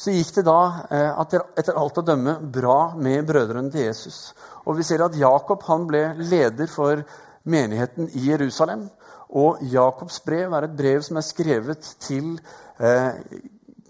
så 0.00 0.14
gikk 0.14 0.30
det 0.38 0.46
da 0.46 0.60
eh, 0.88 1.18
etter 1.60 1.76
alt 1.76 1.98
å 2.00 2.04
dømme 2.04 2.38
bra 2.52 2.94
med 2.96 3.26
brødrene 3.28 3.68
til 3.72 3.84
Jesus. 3.84 4.30
Og 4.64 4.78
vi 4.78 4.86
ser 4.86 5.04
at 5.04 5.18
Jakob 5.18 5.64
han 5.68 5.84
ble 5.90 6.14
leder 6.16 6.70
for 6.72 7.02
menigheten 7.44 8.08
i 8.16 8.24
Jerusalem. 8.30 8.86
Og 9.36 9.60
Jakobs 9.72 10.22
brev 10.24 10.56
er 10.56 10.66
et 10.66 10.78
brev 10.78 11.04
som 11.04 11.20
er 11.20 11.26
skrevet 11.26 11.84
til 12.00 12.32
eh, 12.80 13.20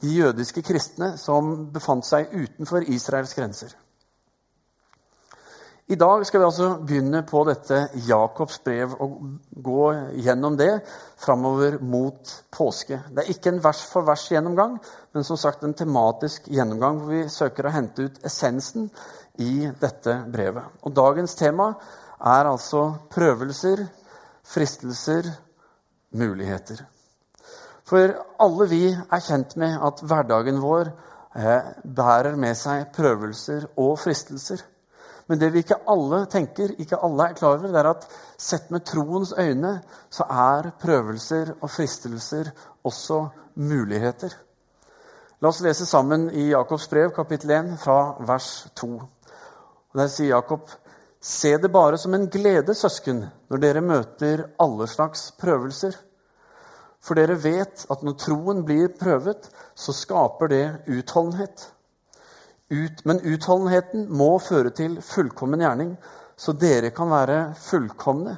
de 0.03 0.17
jødiske 0.17 0.65
kristne 0.67 1.13
som 1.21 1.69
befant 1.73 2.09
seg 2.09 2.35
utenfor 2.35 2.91
Israels 2.91 3.37
grenser. 3.39 3.77
I 5.91 5.97
dag 5.99 6.21
skal 6.23 6.39
vi 6.39 6.47
altså 6.47 6.67
begynne 6.87 7.25
på 7.27 7.41
dette 7.49 7.81
Jakobs 8.07 8.61
brev 8.63 8.93
og 9.03 9.15
gå 9.51 9.87
gjennom 10.23 10.55
det 10.55 10.85
framover 11.19 11.81
mot 11.83 12.31
påske. 12.55 13.01
Det 13.11 13.25
er 13.25 13.33
ikke 13.33 13.51
en 13.51 13.59
vers 13.65 13.81
for 13.91 14.07
vers-gjennomgang, 14.07 14.77
men 15.11 15.27
som 15.27 15.41
sagt 15.41 15.67
en 15.67 15.75
tematisk 15.75 16.47
gjennomgang 16.47 17.01
hvor 17.01 17.11
vi 17.11 17.25
søker 17.35 17.67
å 17.67 17.75
hente 17.75 18.07
ut 18.07 18.23
essensen 18.23 18.87
i 19.43 19.67
dette 19.83 20.15
brevet. 20.31 20.79
Og 20.87 20.95
Dagens 20.95 21.35
tema 21.35 21.73
er 22.23 22.47
altså 22.55 22.87
prøvelser, 23.11 23.83
fristelser, 24.47 25.27
muligheter. 26.15 26.87
For 27.83 28.15
alle 28.39 28.71
vi 28.71 28.85
er 28.95 29.27
kjent 29.27 29.59
med 29.59 29.75
at 29.91 30.07
hverdagen 30.07 30.63
vår 30.63 30.95
eh, 31.35 31.73
bærer 31.83 32.39
med 32.39 32.55
seg 32.55 32.93
prøvelser 32.95 33.73
og 33.75 33.97
fristelser. 33.99 34.63
Men 35.31 35.39
det 35.39 35.53
vi 35.55 35.61
ikke 35.63 35.77
alle 35.87 36.25
tenker, 36.27 36.73
ikke 36.83 36.99
alle 37.07 37.29
er 37.31 37.37
klar 37.39 37.53
over, 37.55 37.71
det 37.71 37.79
er 37.79 37.89
at 37.93 38.07
sett 38.35 38.73
med 38.75 38.83
troens 38.83 39.31
øyne 39.39 39.77
så 40.11 40.27
er 40.27 40.73
prøvelser 40.83 41.53
og 41.61 41.71
fristelser 41.71 42.51
også 42.83 43.21
muligheter. 43.55 44.35
La 45.41 45.53
oss 45.53 45.63
lese 45.63 45.87
sammen 45.87 46.27
i 46.35 46.49
Jakobs 46.51 46.89
brev, 46.91 47.15
kapittel 47.15 47.55
1, 47.55 47.71
fra 47.79 48.01
vers 48.27 48.51
2. 48.83 48.91
Og 48.99 50.03
Der 50.03 50.11
sier 50.11 50.35
Jakob.: 50.35 50.67
Se 51.21 51.57
det 51.63 51.71
bare 51.73 51.99
som 51.99 52.15
en 52.15 52.27
glede, 52.29 52.75
søsken, 52.75 53.25
når 53.49 53.63
dere 53.63 53.81
møter 53.87 54.47
alle 54.59 54.87
slags 54.89 55.31
prøvelser. 55.39 55.95
For 57.01 57.15
dere 57.15 57.39
vet 57.43 57.87
at 57.91 58.03
når 58.03 58.19
troen 58.19 58.65
blir 58.65 58.91
prøvet, 59.01 59.47
så 59.75 59.93
skaper 59.93 60.47
det 60.49 60.65
utholdenhet. 60.89 61.71
Ut, 62.71 63.05
men 63.05 63.19
utholdenheten 63.27 64.07
må 64.15 64.37
føre 64.39 64.71
til 64.71 65.00
fullkommen 65.03 65.62
gjerning, 65.65 65.95
så 66.39 66.55
dere 66.55 66.93
kan 66.95 67.11
være 67.11 67.39
fullkomne, 67.59 68.37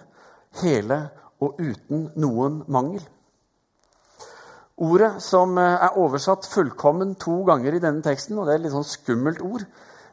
hele 0.63 0.99
og 1.43 1.61
uten 1.61 2.07
noen 2.21 2.63
mangel. 2.73 3.03
Ordet 4.83 5.11
som 5.23 5.59
eh, 5.61 5.85
er 5.87 5.99
oversatt 6.01 6.49
'fullkommen' 6.49 7.15
to 7.21 7.43
ganger 7.45 7.77
i 7.77 7.83
denne 7.83 8.03
teksten, 8.03 8.39
og 8.39 8.47
det 8.47 8.55
er 8.55 8.61
et 8.61 8.65
litt 8.67 8.75
sånn 8.75 8.89
skummelt 8.89 9.43
ord, 9.45 9.67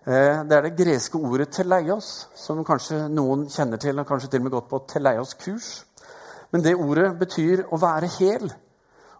eh, 0.05 0.43
det 0.43 0.57
er 0.57 0.67
det 0.67 0.75
greske 0.77 1.17
ordet 1.17 1.49
'teleios', 1.55 2.27
som 2.35 2.65
kanskje 2.65 3.07
noen 3.07 3.47
kjenner 3.49 3.77
til, 3.77 3.99
og 3.99 4.07
kanskje 4.07 4.29
til 4.29 4.43
og 4.43 4.43
med 4.43 4.51
gått 4.51 4.69
på 4.69 4.83
teleios-kurs. 4.93 5.85
Men 6.51 6.61
det 6.61 6.75
ordet 6.75 7.13
betyr 7.19 7.65
å 7.71 7.79
være 7.79 8.11
hel, 8.19 8.51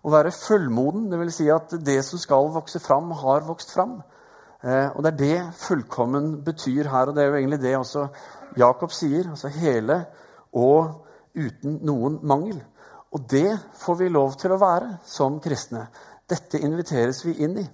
å 0.03 0.11
være 0.11 0.31
fullmoden. 0.31 1.09
Dvs. 1.11 1.35
Si 1.35 1.49
at 1.49 1.73
det 1.85 2.03
som 2.05 2.19
skal 2.19 2.51
vokse 2.53 2.79
fram, 2.79 3.11
har 3.11 3.45
vokst 3.47 3.71
fram. 3.71 4.01
Eh, 4.63 4.89
og 4.91 5.03
det 5.03 5.11
er 5.11 5.19
det 5.19 5.53
fullkommen 5.55 6.43
betyr 6.43 6.89
her, 6.91 7.07
og 7.07 7.15
det 7.15 7.23
er 7.23 7.27
jo 7.29 7.35
egentlig 7.39 7.61
det 7.61 7.77
også 7.77 8.07
Jakob 8.57 8.91
sier. 8.91 9.29
Altså 9.31 9.47
hele 9.47 10.01
og 10.53 11.05
uten 11.35 11.79
noen 11.87 12.19
mangel. 12.27 12.59
Og 13.11 13.23
det 13.31 13.57
får 13.79 13.95
vi 14.01 14.09
lov 14.09 14.35
til 14.37 14.53
å 14.53 14.61
være 14.61 14.97
som 15.07 15.39
kristne. 15.41 15.87
Dette 16.29 16.59
inviteres 16.59 17.23
vi 17.25 17.37
inn 17.43 17.57
i. 17.57 17.65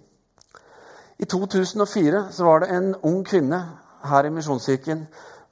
I 1.19 1.25
2004 1.25 2.27
så 2.31 2.45
var 2.45 2.61
det 2.61 2.75
en 2.75 2.93
ung 3.07 3.23
kvinne 3.25 3.61
her 4.05 4.27
i 4.27 4.31
Misjonskirken 4.35 5.05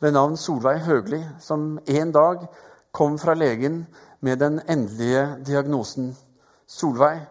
ved 0.03 0.13
navn 0.13 0.37
Solveig 0.37 0.83
Høgli 0.83 1.21
som 1.39 1.79
en 1.87 2.11
dag 2.11 2.45
kom 2.91 3.17
fra 3.19 3.33
legen 3.33 3.85
med 4.21 4.39
den 4.39 4.59
endelige 4.67 5.23
diagnosen. 5.47 6.13
Solveig, 6.67 7.25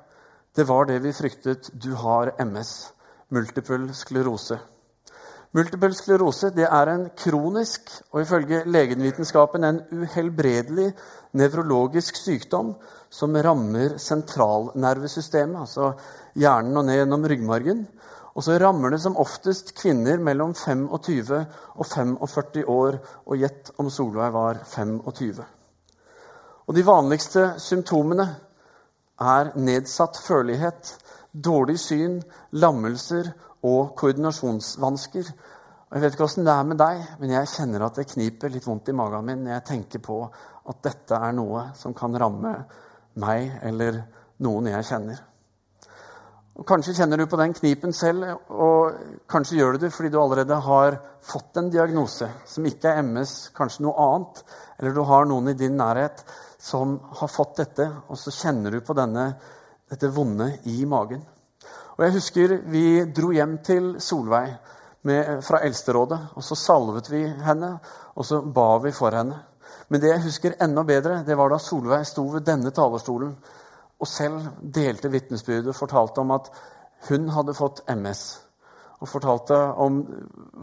det 0.56 0.66
var 0.68 0.88
det 0.88 1.02
vi 1.04 1.12
fryktet. 1.12 1.70
Du 1.76 1.94
har 1.94 2.34
MS 2.40 2.92
multiple 3.32 3.94
sklerose. 3.96 4.58
Multiple 5.52 5.92
sklerose 5.96 6.48
er 6.64 6.90
en 6.92 7.08
kronisk 7.16 7.90
og 8.12 8.22
ifølge 8.22 8.62
legenvitenskapen 8.64 9.64
en 9.68 9.80
uhelbredelig 9.92 10.92
nevrologisk 11.36 12.16
sykdom 12.16 12.74
som 13.12 13.36
rammer 13.36 13.98
sentralnervesystemet, 14.00 15.60
altså 15.60 15.92
hjernen 16.40 16.80
og 16.80 16.86
ned 16.88 17.02
gjennom 17.02 17.26
ryggmargen. 17.28 17.82
Og 18.32 18.44
så 18.46 18.56
rammer 18.60 18.94
det 18.94 19.02
som 19.02 19.18
oftest 19.20 19.74
kvinner 19.76 20.16
mellom 20.16 20.54
25 20.56 21.42
og 21.76 21.86
45 21.86 22.64
år. 22.64 22.96
Og 23.26 23.36
gjett 23.36 23.74
om 23.76 23.90
Solveig 23.92 24.32
var 24.32 24.62
25. 24.64 25.42
Og 26.64 26.76
de 26.76 26.86
vanligste 26.86 27.50
symptomene 27.60 28.24
er 29.20 29.52
nedsatt 29.60 30.16
følelighet, 30.24 30.94
dårlig 31.32 31.78
syn, 31.80 32.20
lammelser 32.60 33.32
og 33.68 33.94
koordinasjonsvansker. 33.98 35.32
Og 35.88 35.96
jeg 35.96 36.04
vet 36.04 36.14
ikke 36.16 36.26
åssen 36.28 36.46
det 36.46 36.54
er 36.54 36.68
med 36.68 36.80
deg, 36.80 37.02
men 37.20 37.34
jeg 37.34 37.50
kjenner 37.52 37.86
at 37.86 37.98
det 38.00 38.08
kniper 38.12 38.52
litt 38.52 38.66
vondt 38.68 38.88
i 38.88 38.96
magen 38.96 39.26
min 39.26 39.44
når 39.44 39.56
jeg 39.56 39.68
tenker 39.72 40.04
på 40.04 40.22
at 40.24 40.80
dette 40.84 41.18
er 41.18 41.34
noe 41.36 41.68
som 41.76 41.94
kan 41.96 42.14
ramme 42.16 42.54
meg 43.20 43.58
eller 43.66 44.00
noen 44.44 44.70
jeg 44.72 44.88
kjenner. 44.88 45.20
Og 46.52 46.66
Kanskje 46.68 46.92
kjenner 46.98 47.16
du 47.16 47.24
på 47.28 47.38
den 47.40 47.54
knipen 47.56 47.94
selv, 47.96 48.26
og 48.52 49.22
kanskje 49.30 49.56
gjør 49.56 49.76
du 49.76 49.86
det 49.86 49.92
fordi 49.94 50.10
du 50.12 50.18
allerede 50.20 50.58
har 50.66 50.98
fått 51.24 51.56
en 51.56 51.70
diagnose 51.72 52.28
som 52.48 52.66
ikke 52.68 52.92
er 52.92 53.00
MS, 53.06 53.32
kanskje 53.56 53.86
noe 53.86 54.04
annet, 54.04 54.42
eller 54.78 54.92
du 54.92 55.00
har 55.08 55.28
noen 55.28 55.48
i 55.52 55.56
din 55.56 55.78
nærhet 55.80 56.20
som 56.60 56.98
har 57.20 57.32
fått 57.32 57.56
dette, 57.62 57.88
og 58.08 58.20
så 58.20 58.34
kjenner 58.36 58.76
du 58.76 58.82
på 58.84 58.96
denne 58.96 59.30
dette 59.92 60.10
vonde 60.12 60.48
i 60.72 60.84
magen. 60.88 61.22
Og 61.98 62.04
Jeg 62.06 62.16
husker 62.16 62.56
vi 62.72 62.84
dro 63.12 63.32
hjem 63.36 63.58
til 63.64 63.94
Solveig 64.00 64.54
med, 65.04 65.42
fra 65.44 65.60
Eldsterådet. 65.66 66.20
og 66.34 66.44
Så 66.44 66.56
salvet 66.56 67.10
vi 67.10 67.26
henne, 67.28 67.78
og 68.16 68.24
så 68.24 68.40
ba 68.40 68.78
vi 68.78 68.92
for 68.92 69.12
henne. 69.12 69.42
Men 69.88 70.00
det 70.00 70.08
jeg 70.08 70.24
husker 70.24 70.56
enda 70.62 70.82
bedre, 70.82 71.24
det 71.26 71.36
var 71.36 71.52
da 71.52 71.58
Solveig 71.58 72.06
sto 72.06 72.24
ved 72.32 72.46
denne 72.48 72.70
talerstolen 72.70 73.34
og 74.02 74.08
selv 74.08 74.48
delte 74.74 75.10
vitnesbyrdet 75.12 75.76
fortalte 75.76 76.22
om 76.24 76.32
at 76.34 76.48
hun 77.08 77.28
hadde 77.28 77.54
fått 77.54 77.84
MS. 77.92 78.22
Og 79.02 79.08
fortalte 79.08 79.58
om 79.84 80.00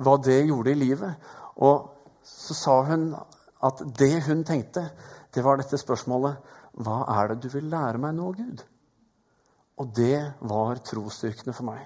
hva 0.03 0.17
det 0.24 0.41
gjorde 0.48 0.74
i 0.74 0.79
livet. 0.79 1.29
Og 1.55 1.88
så 2.24 2.57
sa 2.57 2.81
hun 2.89 3.13
at 3.63 3.83
det 4.00 4.24
hun 4.27 4.43
tenkte, 4.43 4.89
det 5.36 5.43
var 5.43 5.59
dette 5.59 5.77
spørsmålet 5.77 6.55
Hva 6.79 7.03
er 7.12 7.27
det 7.31 7.43
du 7.43 7.50
vil 7.53 7.69
lære 7.69 8.00
meg 8.00 8.13
nå, 8.15 8.31
Gud? 8.38 8.62
Og 9.79 9.93
det 9.95 10.19
var 10.50 10.81
trosstyrkende 10.83 11.55
for 11.55 11.69
meg. 11.69 11.86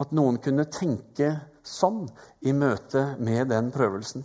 At 0.00 0.12
noen 0.16 0.38
kunne 0.44 0.68
tenke 0.72 1.32
sånn 1.66 2.04
i 2.48 2.52
møte 2.56 3.14
med 3.20 3.48
den 3.52 3.70
prøvelsen. 3.72 4.24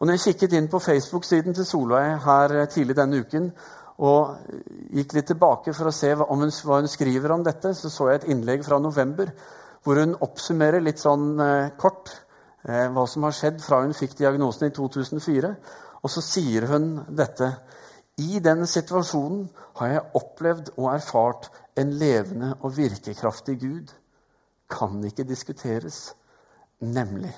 Og 0.00 0.08
når 0.08 0.16
jeg 0.16 0.32
kikket 0.32 0.56
inn 0.58 0.68
på 0.72 0.80
Facebook-siden 0.82 1.54
til 1.54 1.66
Solveig 1.68 2.16
her 2.24 2.54
tidlig 2.72 2.96
denne 2.98 3.20
uken, 3.22 3.52
og 4.02 4.48
gikk 4.96 5.14
litt 5.14 5.28
tilbake 5.30 5.74
for 5.76 5.88
å 5.88 5.94
se 5.94 6.10
hva 6.16 6.26
hun, 6.30 6.50
hva 6.64 6.80
hun, 6.80 6.90
skriver 6.90 7.34
om 7.34 7.44
dette, 7.46 7.74
så 7.76 7.90
så 7.92 8.08
jeg 8.10 8.22
et 8.22 8.30
innlegg 8.34 8.64
fra 8.66 8.80
november 8.82 9.30
hvor 9.82 9.98
hun 9.98 10.16
oppsummerer 10.22 10.82
litt 10.82 11.02
sånn 11.02 11.38
eh, 11.42 11.70
kort 11.78 12.10
eh, 12.66 12.88
hva 12.90 13.04
som 13.10 13.26
har 13.26 13.36
skjedd 13.36 13.62
fra 13.62 13.82
hun 13.82 13.94
fikk 13.94 14.16
diagnosen 14.18 14.68
i 14.68 14.74
2004. 14.74 15.52
Og 16.02 16.10
så 16.10 16.22
sier 16.24 16.66
hun 16.70 16.92
dette. 17.14 17.52
I 18.22 18.42
den 18.44 18.66
situasjonen 18.66 19.46
har 19.78 19.92
jeg 19.92 20.06
opplevd 20.18 20.72
og 20.76 20.90
erfart 20.96 21.50
en 21.78 21.94
levende 21.98 22.52
og 22.60 22.76
virkekraftig 22.76 23.58
Gud 23.60 23.92
kan 24.72 25.04
ikke 25.04 25.24
diskuteres, 25.28 26.14
nemlig. 26.80 27.32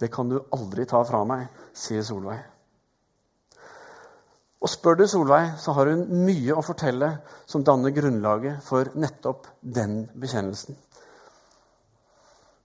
Det 0.00 0.10
kan 0.12 0.28
du 0.28 0.40
aldri 0.52 0.84
ta 0.86 1.02
fra 1.08 1.22
meg, 1.24 1.46
sier 1.74 2.04
Solveig. 2.04 2.42
Og 4.60 4.70
spør 4.72 4.98
du 4.98 5.06
Solveig, 5.08 5.54
så 5.60 5.72
har 5.76 5.90
hun 5.92 6.24
mye 6.26 6.56
å 6.56 6.64
fortelle 6.64 7.10
som 7.46 7.64
danner 7.64 7.94
grunnlaget 7.94 8.64
for 8.64 8.90
nettopp 8.98 9.46
den 9.60 10.04
bekjennelsen. 10.18 10.76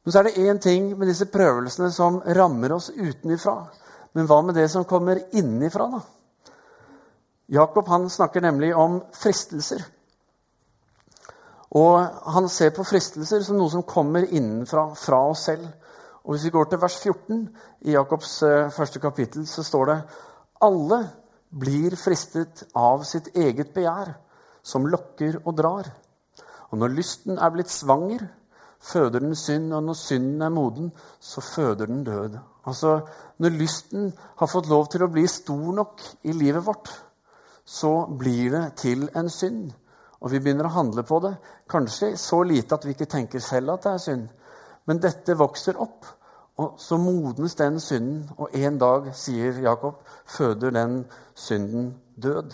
Men 0.04 0.14
så 0.14 0.20
er 0.20 0.28
det 0.28 0.42
én 0.42 0.60
ting 0.62 0.90
med 0.98 1.12
disse 1.12 1.28
prøvelsene 1.30 1.92
som 1.94 2.22
rammer 2.26 2.74
oss 2.74 2.90
utenifra. 2.90 3.68
Men 4.18 4.28
hva 4.28 4.42
med 4.42 4.58
det 4.58 4.66
som 4.74 4.88
kommer 4.88 5.22
innifra, 5.38 5.88
da? 5.94 6.02
Jakob 7.52 7.88
han 7.92 8.10
snakker 8.10 8.42
nemlig 8.42 8.72
om 8.76 9.02
fristelser. 9.14 9.84
Og 11.72 12.24
han 12.36 12.50
ser 12.52 12.74
på 12.76 12.84
fristelser 12.84 13.46
som 13.46 13.60
noe 13.60 13.72
som 13.72 13.86
kommer 13.88 14.28
innenfra, 14.28 14.90
fra 14.96 15.22
oss 15.30 15.46
selv. 15.48 15.68
Og 16.24 16.36
Hvis 16.36 16.46
vi 16.46 16.54
går 16.54 16.68
til 16.70 16.82
vers 16.82 16.98
14 17.00 17.48
i 17.88 17.96
Jakobs 17.96 18.42
eh, 18.44 18.72
første 18.76 19.00
kapittel, 19.00 19.48
så 19.48 19.64
står 19.64 19.86
det 19.90 20.02
alle 20.62 21.00
blir 21.50 21.96
fristet 21.98 22.68
av 22.78 23.04
sitt 23.08 23.32
eget 23.36 23.74
begjær, 23.74 24.14
som 24.64 24.86
lokker 24.86 25.40
og 25.46 25.56
drar. 25.58 25.90
Og 26.72 26.80
når 26.80 26.94
lysten 27.00 27.40
er 27.40 27.52
blitt 27.52 27.72
svanger, 27.74 28.28
føder 28.82 29.24
den 29.24 29.36
synd, 29.36 29.74
og 29.74 29.84
når 29.84 29.98
synden 29.98 30.42
er 30.46 30.54
moden, 30.54 30.92
så 31.20 31.42
føder 31.42 31.90
den 31.90 32.04
død. 32.04 32.38
Altså, 32.66 33.02
Når 33.38 33.50
lysten 33.50 34.14
har 34.38 34.48
fått 34.48 34.70
lov 34.70 34.88
til 34.92 35.04
å 35.04 35.10
bli 35.10 35.28
stor 35.28 35.74
nok 35.74 36.02
i 36.24 36.32
livet 36.32 36.66
vårt, 36.66 36.92
så 37.66 38.06
blir 38.06 38.52
det 38.52 38.76
til 38.78 39.10
en 39.16 39.30
synd. 39.30 39.72
Og 40.22 40.32
vi 40.32 40.40
begynner 40.40 40.70
å 40.70 40.76
handle 40.76 41.04
på 41.08 41.20
det. 41.24 41.34
Kanskje 41.70 42.14
så 42.20 42.44
lite 42.46 42.78
at 42.78 42.86
vi 42.86 42.94
ikke 42.96 43.10
tenker 43.10 43.42
selv 43.42 43.74
at 43.76 43.86
det 43.86 43.94
er 43.94 44.04
synd. 44.04 44.28
Men 44.86 45.02
dette 45.02 45.38
vokser 45.38 45.78
opp, 45.82 46.06
og 46.62 46.76
så 46.82 46.98
modnes 47.02 47.56
den 47.58 47.80
synden. 47.82 48.28
Og 48.38 48.54
en 48.58 48.78
dag, 48.82 49.10
sier 49.18 49.62
Jakob, 49.64 50.02
føder 50.30 50.74
den 50.76 51.04
synden 51.36 51.96
død. 52.22 52.54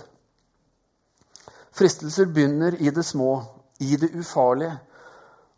Fristelser 1.77 2.31
begynner 2.33 2.77
i 2.79 2.89
det 2.89 3.05
små, 3.05 3.41
i 3.79 3.99
det 3.99 4.09
ufarlige, 4.17 4.79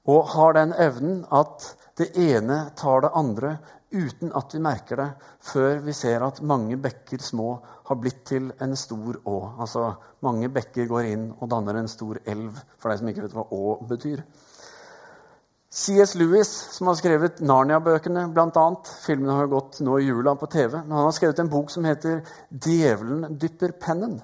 og 0.10 0.28
har 0.34 0.58
den 0.58 0.74
evnen 0.74 1.22
at 1.32 1.76
det 2.00 2.10
ene 2.18 2.62
tar 2.80 3.04
det 3.04 3.14
andre 3.20 3.58
uten 3.92 4.32
at 4.38 4.54
vi 4.54 4.62
merker 4.62 5.02
det, 5.02 5.08
før 5.52 5.80
vi 5.86 5.94
ser 5.98 6.24
at 6.26 6.42
mange 6.46 6.78
bekker 6.82 7.22
små 7.24 7.50
har 7.90 7.98
blitt 8.00 8.22
til 8.30 8.52
en 8.62 8.76
stor 8.78 9.18
å. 9.26 9.38
Altså 9.60 9.90
mange 10.26 10.52
bekker 10.54 10.90
går 10.90 11.10
inn 11.10 11.26
og 11.40 11.50
danner 11.52 11.80
en 11.80 11.90
stor 11.90 12.22
elv, 12.26 12.60
for 12.78 12.92
deg 12.92 13.02
som 13.02 13.12
ikke 13.12 13.26
vet 13.26 13.36
hva 13.38 13.48
å 13.56 13.80
betyr. 13.90 14.24
C.S. 15.70 16.16
Lewis, 16.18 16.50
som 16.74 16.90
har 16.90 16.98
skrevet 16.98 17.44
Narnia-bøkene, 17.46 18.26
bl.a. 18.34 18.66
Filmene 19.04 19.36
har 19.38 19.52
gått 19.52 19.84
nå 19.86 20.00
i 20.00 20.08
jula 20.08 20.34
på 20.38 20.50
TV. 20.50 20.80
Han 20.80 20.96
har 20.98 21.14
skrevet 21.14 21.44
en 21.44 21.52
bok 21.52 21.70
som 21.70 21.86
heter 21.86 22.24
'Djevelen 22.50 23.38
dypper 23.38 23.76
pennen'. 23.78 24.18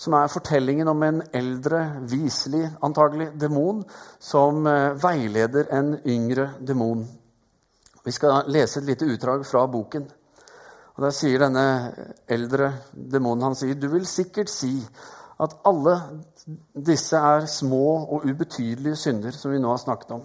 Som 0.00 0.16
er 0.16 0.32
fortellingen 0.32 0.88
om 0.88 1.02
en 1.04 1.20
eldre, 1.36 1.80
viselig 2.08 2.62
antagelig 2.86 3.34
demon 3.40 3.82
som 4.16 4.64
eh, 4.66 4.94
veileder 4.96 5.68
en 5.76 5.92
yngre 6.08 6.54
demon. 6.64 7.04
Vi 8.04 8.12
skal 8.16 8.48
lese 8.48 8.80
et 8.80 8.88
lite 8.88 9.08
utdrag 9.12 9.44
fra 9.44 9.66
boken. 9.68 10.06
Og 10.96 11.04
Der 11.04 11.12
sier 11.16 11.44
denne 11.44 11.64
eldre 12.28 12.72
demonen 12.92 13.50
han 13.50 13.58
sier, 13.58 13.76
du 13.76 13.90
vil 13.92 14.08
sikkert 14.08 14.48
si 14.52 14.72
at 15.40 15.54
alle 15.68 15.94
disse 16.88 17.16
er 17.16 17.46
små 17.48 17.84
og 18.16 18.26
ubetydelige 18.28 18.98
synder, 19.00 19.36
som 19.36 19.52
vi 19.52 19.60
nå 19.60 19.70
har 19.72 19.80
snakket 19.80 20.16
om. 20.16 20.24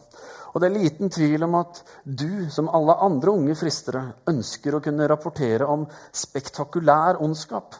Og 0.53 0.62
det 0.62 0.70
er 0.70 0.77
liten 0.77 1.12
tvil 1.12 1.44
om 1.48 1.55
at 1.60 1.82
du, 2.03 2.48
som 2.51 2.72
alle 2.72 2.96
andre 3.03 3.32
unge 3.36 3.55
fristere, 3.60 4.05
ønsker 4.32 4.75
å 4.75 4.82
kunne 4.84 5.08
rapportere 5.12 5.67
om 5.67 5.84
spektakulær 6.15 7.20
ondskap. 7.24 7.75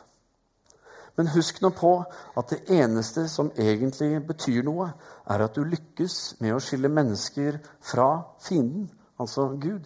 Men 1.16 1.32
husk 1.32 1.62
nå 1.64 1.72
på 1.76 1.92
at 2.38 2.52
det 2.52 2.76
eneste 2.76 3.28
som 3.32 3.52
egentlig 3.56 4.20
betyr 4.28 4.66
noe, 4.68 4.90
er 5.32 5.44
at 5.46 5.56
du 5.56 5.64
lykkes 5.64 6.36
med 6.44 6.56
å 6.56 6.62
skille 6.64 6.92
mennesker 6.92 7.62
fra 7.80 8.10
fienden, 8.44 8.90
altså 9.20 9.48
Gud. 9.56 9.86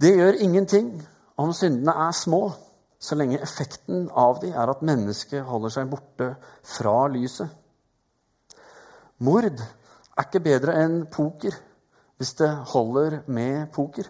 Det 0.00 0.14
gjør 0.16 0.40
ingenting 0.44 0.90
om 1.36 1.52
syndene 1.56 1.92
er 2.06 2.16
små, 2.16 2.42
så 3.00 3.16
lenge 3.16 3.40
effekten 3.44 4.08
av 4.16 4.40
dem 4.40 4.56
er 4.56 4.72
at 4.72 4.84
mennesket 4.84 5.44
holder 5.44 5.72
seg 5.72 5.90
borte 5.92 6.32
fra 6.64 6.96
lyset. 7.12 7.52
Mord 9.24 9.48
er 9.48 10.24
ikke 10.24 10.44
bedre 10.44 10.76
enn 10.82 11.02
poker 11.12 11.56
hvis 12.16 12.32
det 12.40 12.48
holder 12.72 13.20
med 13.28 13.68
poker. 13.72 14.08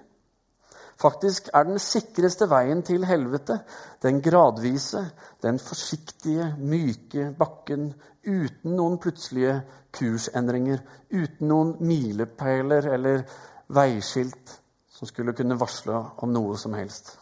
Faktisk 0.97 1.51
er 1.53 1.67
den 1.69 1.81
sikreste 1.83 2.49
veien 2.49 2.81
til 2.87 3.05
helvete 3.05 3.59
den 4.03 4.23
gradvise, 4.25 5.03
den 5.45 5.59
forsiktige, 5.61 6.55
myke 6.57 7.29
bakken 7.37 7.91
uten 8.25 8.77
noen 8.79 8.97
plutselige 9.03 9.59
kursendringer, 9.97 10.81
uten 11.13 11.51
noen 11.51 11.75
milepæler 11.85 12.89
eller 12.97 13.27
veiskilt 13.69 14.57
som 14.97 15.09
skulle 15.09 15.37
kunne 15.37 15.59
varsle 15.61 15.99
om 16.25 16.33
noe 16.33 16.57
som 16.57 16.75
helst. 16.79 17.13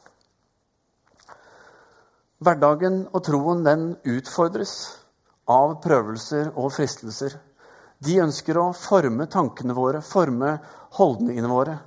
Hverdagen 2.45 3.09
og 3.11 3.23
troen 3.27 3.65
den 3.67 3.89
utfordres 4.07 4.75
av 5.51 5.81
prøvelser 5.83 6.53
og 6.55 6.71
fristelser. 6.77 7.35
De 8.05 8.21
ønsker 8.23 8.59
å 8.61 8.69
forme 8.77 9.27
tankene 9.33 9.75
våre, 9.77 10.03
forme 10.05 10.59
holdningene 10.99 11.51
våre. 11.51 11.79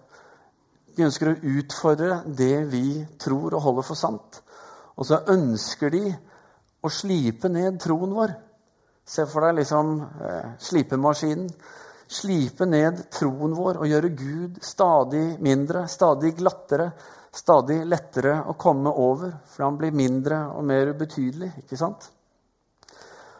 De 0.97 1.05
ønsker 1.05 1.29
å 1.29 1.39
utfordre 1.59 2.21
det 2.25 2.65
vi 2.71 2.87
tror 3.21 3.53
og 3.53 3.61
holder 3.61 3.85
for 3.85 3.99
sant. 3.99 4.39
Og 4.97 5.05
så 5.05 5.19
ønsker 5.29 5.93
de 5.93 6.01
å 6.81 6.89
slipe 6.89 7.51
ned 7.53 7.77
troen 7.83 8.15
vår. 8.17 8.33
Se 9.07 9.27
for 9.29 9.45
deg 9.45 9.59
liksom 9.59 9.91
eh, 10.01 10.55
slipemaskinen. 10.67 11.51
Slipe 12.07 12.65
ned 12.65 13.03
troen 13.13 13.53
vår 13.53 13.81
og 13.81 13.91
gjøre 13.91 14.09
Gud 14.15 14.57
stadig 14.63 15.25
mindre, 15.43 15.83
stadig 15.91 16.31
glattere, 16.39 16.89
stadig 17.35 17.81
lettere 17.85 18.39
å 18.47 18.55
komme 18.57 18.89
over. 18.89 19.35
For 19.51 19.67
han 19.67 19.77
blir 19.77 19.93
mindre 19.93 20.45
og 20.55 20.65
mer 20.65 20.95
ubetydelig, 20.95 21.51
ikke 21.61 21.77
sant? 21.77 22.07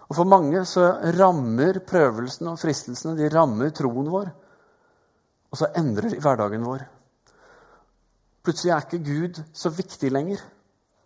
Og 0.08 0.14
For 0.16 0.30
mange 0.30 0.62
så 0.68 0.86
rammer 1.18 1.82
prøvelsene 1.88 2.54
og 2.54 2.62
fristelsene 2.62 3.18
de 3.18 3.32
rammer 3.34 3.74
troen 3.76 4.12
vår. 4.14 4.30
Og 5.52 5.60
så 5.60 5.72
endrer 5.80 6.14
de 6.14 6.22
hverdagen 6.22 6.64
vår. 6.68 6.86
Plutselig 8.48 8.72
er 8.72 8.86
ikke 8.86 9.04
Gud 9.04 9.42
så 9.52 9.70
viktig 9.76 10.08
lenger. 10.16 10.40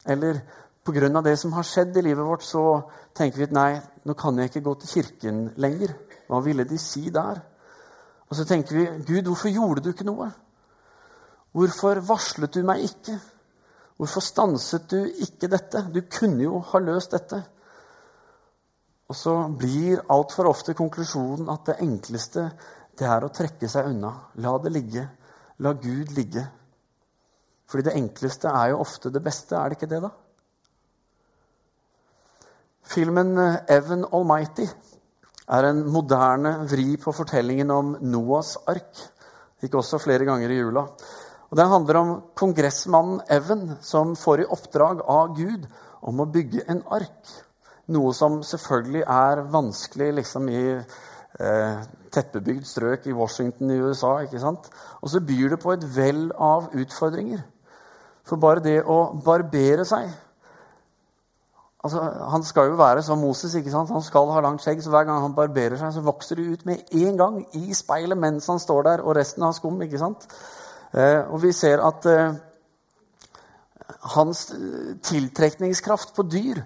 Eller 0.06 0.44
pga. 0.86 1.22
det 1.26 1.40
som 1.40 1.54
har 1.54 1.66
skjedd 1.66 1.98
i 1.98 2.04
livet 2.06 2.26
vårt, 2.26 2.44
så 2.46 2.84
tenker 3.18 3.38
vi 3.38 3.48
at 3.48 3.56
nei, 3.58 3.82
nå 4.06 4.14
kan 4.14 4.38
jeg 4.38 4.52
ikke 4.52 4.62
gå 4.68 4.76
til 4.76 4.90
kirken 4.90 5.40
lenger. 5.58 5.96
Hva 6.30 6.44
ville 6.46 6.68
de 6.70 6.78
si 6.78 7.10
der? 7.10 7.42
Og 8.30 8.38
så 8.38 8.46
tenker 8.46 8.78
vi 8.78 8.86
Gud, 9.08 9.26
hvorfor 9.26 9.50
gjorde 9.50 9.82
du 9.82 9.90
ikke 9.90 10.06
noe? 10.06 10.30
Hvorfor 11.52 12.04
varslet 12.06 12.54
du 12.54 12.62
meg 12.64 12.86
ikke? 12.86 13.18
Hvorfor 13.98 14.22
stanset 14.22 14.86
du 14.94 15.02
ikke 15.02 15.50
dette? 15.50 15.82
Du 15.90 16.04
kunne 16.14 16.46
jo 16.46 16.62
ha 16.70 16.80
løst 16.80 17.18
dette. 17.18 17.42
Og 19.10 19.18
så 19.18 19.34
blir 19.50 20.06
altfor 20.14 20.54
ofte 20.54 20.78
konklusjonen 20.78 21.50
at 21.50 21.66
det 21.74 21.82
enkleste 21.82 22.52
det 23.02 23.10
er 23.10 23.26
å 23.26 23.34
trekke 23.34 23.66
seg 23.66 23.90
unna. 23.96 24.14
La 24.46 24.60
det 24.62 24.78
ligge. 24.78 25.10
La 25.66 25.74
Gud 25.74 26.14
ligge. 26.14 26.46
Fordi 27.72 27.88
det 27.88 27.96
enkleste 27.96 28.52
er 28.52 28.74
jo 28.74 28.82
ofte 28.84 29.10
det 29.14 29.24
beste, 29.24 29.56
er 29.56 29.72
det 29.72 29.80
ikke 29.80 29.92
det, 29.94 30.02
da? 30.04 30.12
Filmen 32.92 33.38
'Evan 33.40 34.04
Almighty' 34.12 34.68
er 35.48 35.68
en 35.70 35.86
moderne 35.92 36.52
vri 36.68 36.98
på 36.98 37.14
fortellingen 37.16 37.72
om 37.72 37.94
Noas 38.02 38.58
ark. 38.68 39.00
Gikk 39.62 39.78
også 39.80 40.00
flere 40.02 40.26
ganger 40.28 40.52
i 40.52 40.58
jula. 40.60 40.88
Og 41.52 41.58
Den 41.58 41.68
handler 41.68 41.98
om 42.00 42.12
kongressmannen 42.36 43.22
Evan 43.30 43.78
som 43.82 44.16
får 44.16 44.44
i 44.44 44.50
oppdrag 44.56 45.02
av 45.08 45.36
Gud 45.36 45.68
om 46.02 46.20
å 46.20 46.30
bygge 46.32 46.64
en 46.72 46.84
ark. 46.88 47.32
Noe 47.92 48.14
som 48.16 48.40
selvfølgelig 48.44 49.04
er 49.04 49.44
vanskelig 49.52 50.14
liksom 50.22 50.48
i 50.50 50.64
eh, 50.72 51.82
tettbebygd 52.12 52.68
strøk 52.68 53.08
i 53.08 53.16
Washington 53.16 53.72
i 53.72 53.80
USA. 53.84 54.22
ikke 54.24 54.40
sant? 54.40 54.70
Og 55.02 55.12
så 55.12 55.20
byr 55.20 55.56
det 55.56 55.60
på 55.60 55.74
et 55.76 55.84
vell 55.96 56.30
av 56.40 56.72
utfordringer. 56.72 57.44
For 58.28 58.42
bare 58.42 58.64
det 58.64 58.82
å 58.86 58.98
barbere 59.26 59.86
seg 59.88 60.10
altså, 61.84 62.04
Han 62.34 62.44
skal 62.46 62.70
jo 62.70 62.78
være 62.80 63.04
som 63.04 63.22
Moses. 63.22 63.56
ikke 63.56 63.74
sant? 63.74 63.90
Han 63.90 64.06
skal 64.06 64.32
ha 64.32 64.44
langt 64.46 64.64
skjegg, 64.64 64.84
så 64.84 64.94
hver 64.94 65.08
gang 65.10 65.24
han 65.24 65.36
barberer 65.38 65.80
seg, 65.80 65.94
så 65.96 66.06
vokser 66.06 66.40
det 66.40 66.50
ut 66.52 66.66
med 66.70 66.94
en 67.04 67.18
gang 67.18 67.42
i 67.58 67.74
speilet 67.78 68.18
mens 68.18 68.48
han 68.52 68.62
står 68.62 68.84
der, 68.90 69.06
og 69.06 69.16
resten 69.18 69.44
har 69.44 69.56
skum. 69.58 69.82
ikke 69.82 70.02
sant? 70.02 70.28
Eh, 70.94 71.22
og 71.32 71.42
vi 71.44 71.52
ser 71.56 71.82
at 71.84 72.06
eh, 72.06 72.36
hans 74.16 74.46
tiltrekningskraft 75.04 76.16
på 76.16 76.28
dyr 76.30 76.64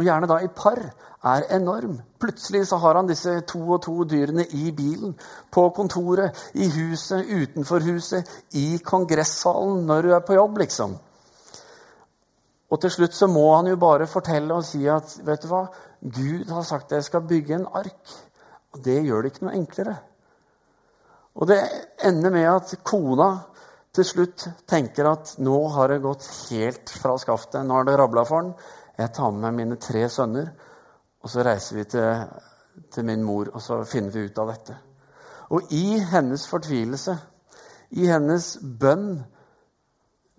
og 0.00 0.06
gjerne 0.06 0.28
da 0.30 0.38
i 0.40 0.48
par, 0.56 0.80
er 1.20 1.44
enorm. 1.52 1.98
Plutselig 2.20 2.64
så 2.70 2.78
har 2.80 2.96
han 2.96 3.08
disse 3.10 3.34
to 3.48 3.60
og 3.76 3.82
to 3.84 4.06
dyrene 4.08 4.46
i 4.56 4.70
bilen, 4.72 5.12
på 5.52 5.66
kontoret, 5.76 6.36
i 6.54 6.68
huset, 6.72 7.28
utenfor 7.28 7.84
huset, 7.84 8.30
i 8.56 8.80
kongressalen 8.84 9.84
når 9.88 10.02
du 10.02 10.14
er 10.16 10.24
på 10.24 10.38
jobb, 10.38 10.62
liksom. 10.64 10.96
Og 12.70 12.80
til 12.80 12.94
slutt 12.94 13.16
så 13.18 13.28
må 13.28 13.44
han 13.52 13.68
jo 13.68 13.76
bare 13.82 14.08
fortelle 14.08 14.56
og 14.56 14.64
si 14.64 14.86
at 14.88 15.18
vet 15.26 15.44
du 15.44 15.50
hva, 15.50 15.64
Gud 16.00 16.48
har 16.48 16.64
sagt 16.64 16.88
at 16.88 17.00
jeg 17.00 17.10
skal 17.10 17.26
bygge 17.28 17.58
en 17.58 17.68
ark. 17.82 18.14
Og 18.72 18.84
det 18.84 19.00
gjør 19.04 19.26
det 19.26 19.34
ikke 19.34 19.48
noe 19.48 19.56
enklere. 19.58 19.96
Og 21.36 21.50
det 21.50 21.58
ender 22.06 22.32
med 22.32 22.46
at 22.48 22.76
kona 22.86 23.30
til 23.94 24.06
slutt 24.06 24.46
tenker 24.70 25.08
at 25.10 25.34
nå 25.42 25.58
har 25.74 25.90
det 25.90 26.04
gått 26.04 26.24
helt 26.48 26.92
fra 27.02 27.16
skaftet. 27.18 27.66
Nå 27.66 27.80
har 27.80 27.88
det 27.88 27.98
rabla 27.98 28.24
for 28.28 28.46
den. 28.46 28.54
Jeg 28.98 29.12
tar 29.16 29.30
med 29.30 29.44
meg 29.46 29.58
mine 29.58 29.80
tre 29.80 30.08
sønner, 30.08 30.50
og 31.20 31.30
så 31.30 31.44
reiser 31.44 31.76
vi 31.76 31.84
til, 31.84 32.24
til 32.92 33.04
min 33.04 33.24
mor, 33.24 33.50
og 33.54 33.62
så 33.62 33.82
finner 33.84 34.14
vi 34.14 34.26
ut 34.28 34.38
av 34.38 34.52
dette. 34.52 34.76
Og 35.50 35.72
i 35.74 35.98
hennes 36.12 36.46
fortvilelse, 36.48 37.16
i 37.90 38.06
hennes 38.06 38.52
bønn 38.80 39.22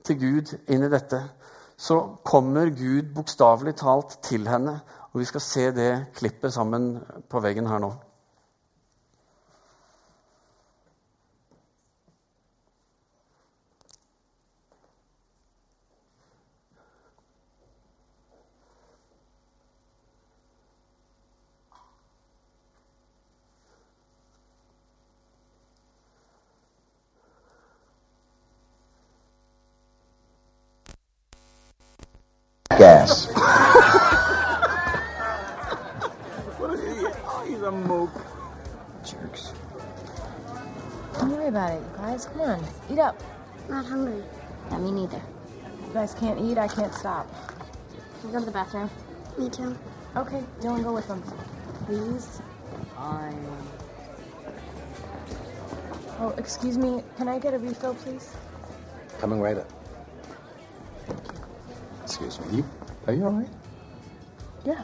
til 0.07 0.19
Gud 0.21 0.53
inn 0.71 0.85
i 0.87 0.91
dette, 0.91 1.19
så 1.81 1.97
kommer 2.25 2.71
Gud 2.77 3.13
bokstavelig 3.15 3.75
talt 3.81 4.19
til 4.23 4.47
henne. 4.47 4.79
Og 5.11 5.19
vi 5.19 5.25
skal 5.27 5.41
se 5.41 5.65
det 5.75 5.91
klippet 6.15 6.53
sammen 6.53 6.93
på 7.29 7.41
veggen 7.43 7.67
her 7.67 7.81
nå. 7.83 7.91
Gas. 32.77 33.27
Oh, 37.33 37.45
he's 37.47 37.61
a 37.61 37.71
mope. 37.71 38.11
Jerks. 39.03 39.53
Don't 41.13 41.31
worry 41.31 41.47
about 41.47 41.71
it, 41.73 41.93
guys. 41.97 42.25
Come 42.25 42.41
on, 42.41 42.63
eat 42.91 42.99
up. 42.99 43.21
Not 43.69 43.85
hungry. 43.85 44.23
Yeah, 44.69 44.77
me 44.77 44.91
neither. 44.91 45.21
You 45.87 45.93
guys 45.93 46.13
can't 46.13 46.39
eat, 46.39 46.57
I 46.57 46.67
can't 46.67 46.93
stop. 46.93 47.27
Can 48.19 48.29
we 48.29 48.33
go 48.33 48.39
to 48.39 48.45
the 48.45 48.51
bathroom? 48.51 48.89
Me 49.37 49.49
too. 49.49 49.75
Okay, 50.15 50.43
Dylan, 50.59 50.83
go 50.83 50.93
with 50.93 51.07
them. 51.07 51.23
Please. 51.85 52.41
Fine. 52.95 53.45
Oh, 56.19 56.33
excuse 56.37 56.77
me. 56.77 57.03
Can 57.17 57.27
I 57.27 57.39
get 57.39 57.53
a 57.53 57.57
refill, 57.59 57.95
please? 57.95 58.35
Coming 59.19 59.41
right 59.41 59.57
up. 59.57 59.80
Excuse 62.23 62.51
me. 62.51 62.57
You 62.57 62.65
are 63.07 63.13
you 63.13 63.25
all 63.25 63.31
right? 63.31 63.49
Yeah. 64.63 64.83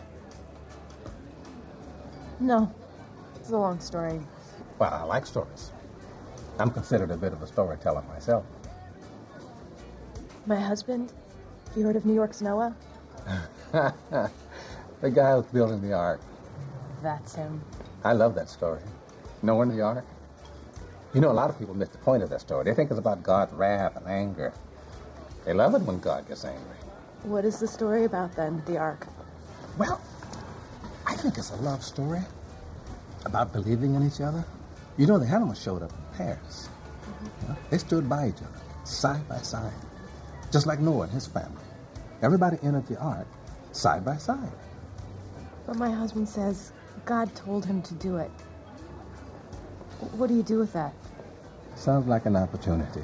No. 2.40 2.74
It's 3.36 3.50
a 3.50 3.58
long 3.58 3.80
story. 3.80 4.20
Well, 4.80 4.92
I 4.92 5.04
like 5.04 5.28
stories. 5.28 5.72
I'm 6.58 6.72
considered 6.72 7.12
a 7.12 7.18
bit 7.18 7.34
of 7.34 7.44
a 7.44 7.48
storyteller 7.48 8.02
myself. 8.10 8.44
My 10.48 10.60
husband? 10.60 11.14
You 11.76 11.84
heard 11.84 11.96
of 11.96 12.08
New 12.08 12.16
York's 12.16 12.42
Noah? 12.42 12.76
the 13.72 14.32
guy 15.14 15.36
who's 15.36 15.46
building 15.48 15.82
the 15.82 15.94
ark. 15.94 16.22
That's 17.04 17.36
him. 17.36 17.62
I 18.04 18.14
love 18.14 18.34
that 18.34 18.50
story. 18.50 18.82
Knowing 19.44 19.70
the 19.70 19.82
ark. 19.82 20.06
You 21.14 21.22
know, 21.22 21.30
a 21.30 21.34
lot 21.34 21.52
of 21.52 21.60
people 21.60 21.76
miss 21.76 21.90
the 21.90 22.00
point 22.00 22.24
of 22.24 22.32
that 22.32 22.42
story. 22.42 22.66
They 22.66 22.74
think 22.74 22.90
it's 22.90 23.00
about 23.00 23.22
God's 23.22 23.54
wrath 23.54 23.96
and 23.96 24.08
anger. 24.08 24.54
They 25.46 25.54
love 25.54 25.76
it 25.76 25.82
when 25.82 26.00
God 26.00 26.28
gets 26.28 26.44
angry. 26.44 26.78
What 27.24 27.46
is 27.46 27.60
the 27.60 27.68
story 27.68 28.06
about 28.06 28.36
then, 28.36 28.62
the 28.66 28.78
Ark? 28.78 29.08
Well, 29.78 30.02
I 31.06 31.16
think 31.16 31.38
it's 31.38 31.52
a 31.52 31.56
love 31.58 31.84
story 31.84 32.22
about 33.26 33.54
believing 33.54 33.96
in 33.96 34.06
each 34.06 34.22
other. 34.22 34.46
You 34.98 35.08
know, 35.08 35.20
the 35.20 35.28
animals 35.28 35.62
showed 35.62 35.84
up 35.84 35.92
in 35.92 36.18
pairs. 36.18 36.70
Mm-hmm. 37.04 37.26
You 37.42 37.48
know, 37.50 37.58
they 37.70 37.78
stood 37.78 38.10
by 38.10 38.30
each 38.30 38.38
other, 38.38 38.62
side 38.84 39.28
by 39.28 39.38
side, 39.40 39.74
just 40.52 40.66
like 40.66 40.80
Noah 40.80 41.04
and 41.04 41.12
his 41.12 41.28
family. 41.28 41.64
Everybody 42.22 42.58
entered 42.64 42.88
the 42.88 42.98
ark 42.98 43.28
side 43.72 44.04
by 44.04 44.18
side. 44.18 44.52
But 45.66 45.76
my 45.76 45.92
husband 45.92 46.28
says 46.30 46.72
God 47.06 47.34
told 47.36 47.66
him 47.66 47.82
to 47.84 47.94
do 47.96 48.18
it. 48.18 48.32
What 50.14 50.28
do 50.28 50.36
you 50.36 50.44
do 50.44 50.60
with 50.60 50.74
that? 50.74 50.94
Sounds 51.76 52.08
like 52.08 52.26
an 52.26 52.36
opportunity. 52.36 53.04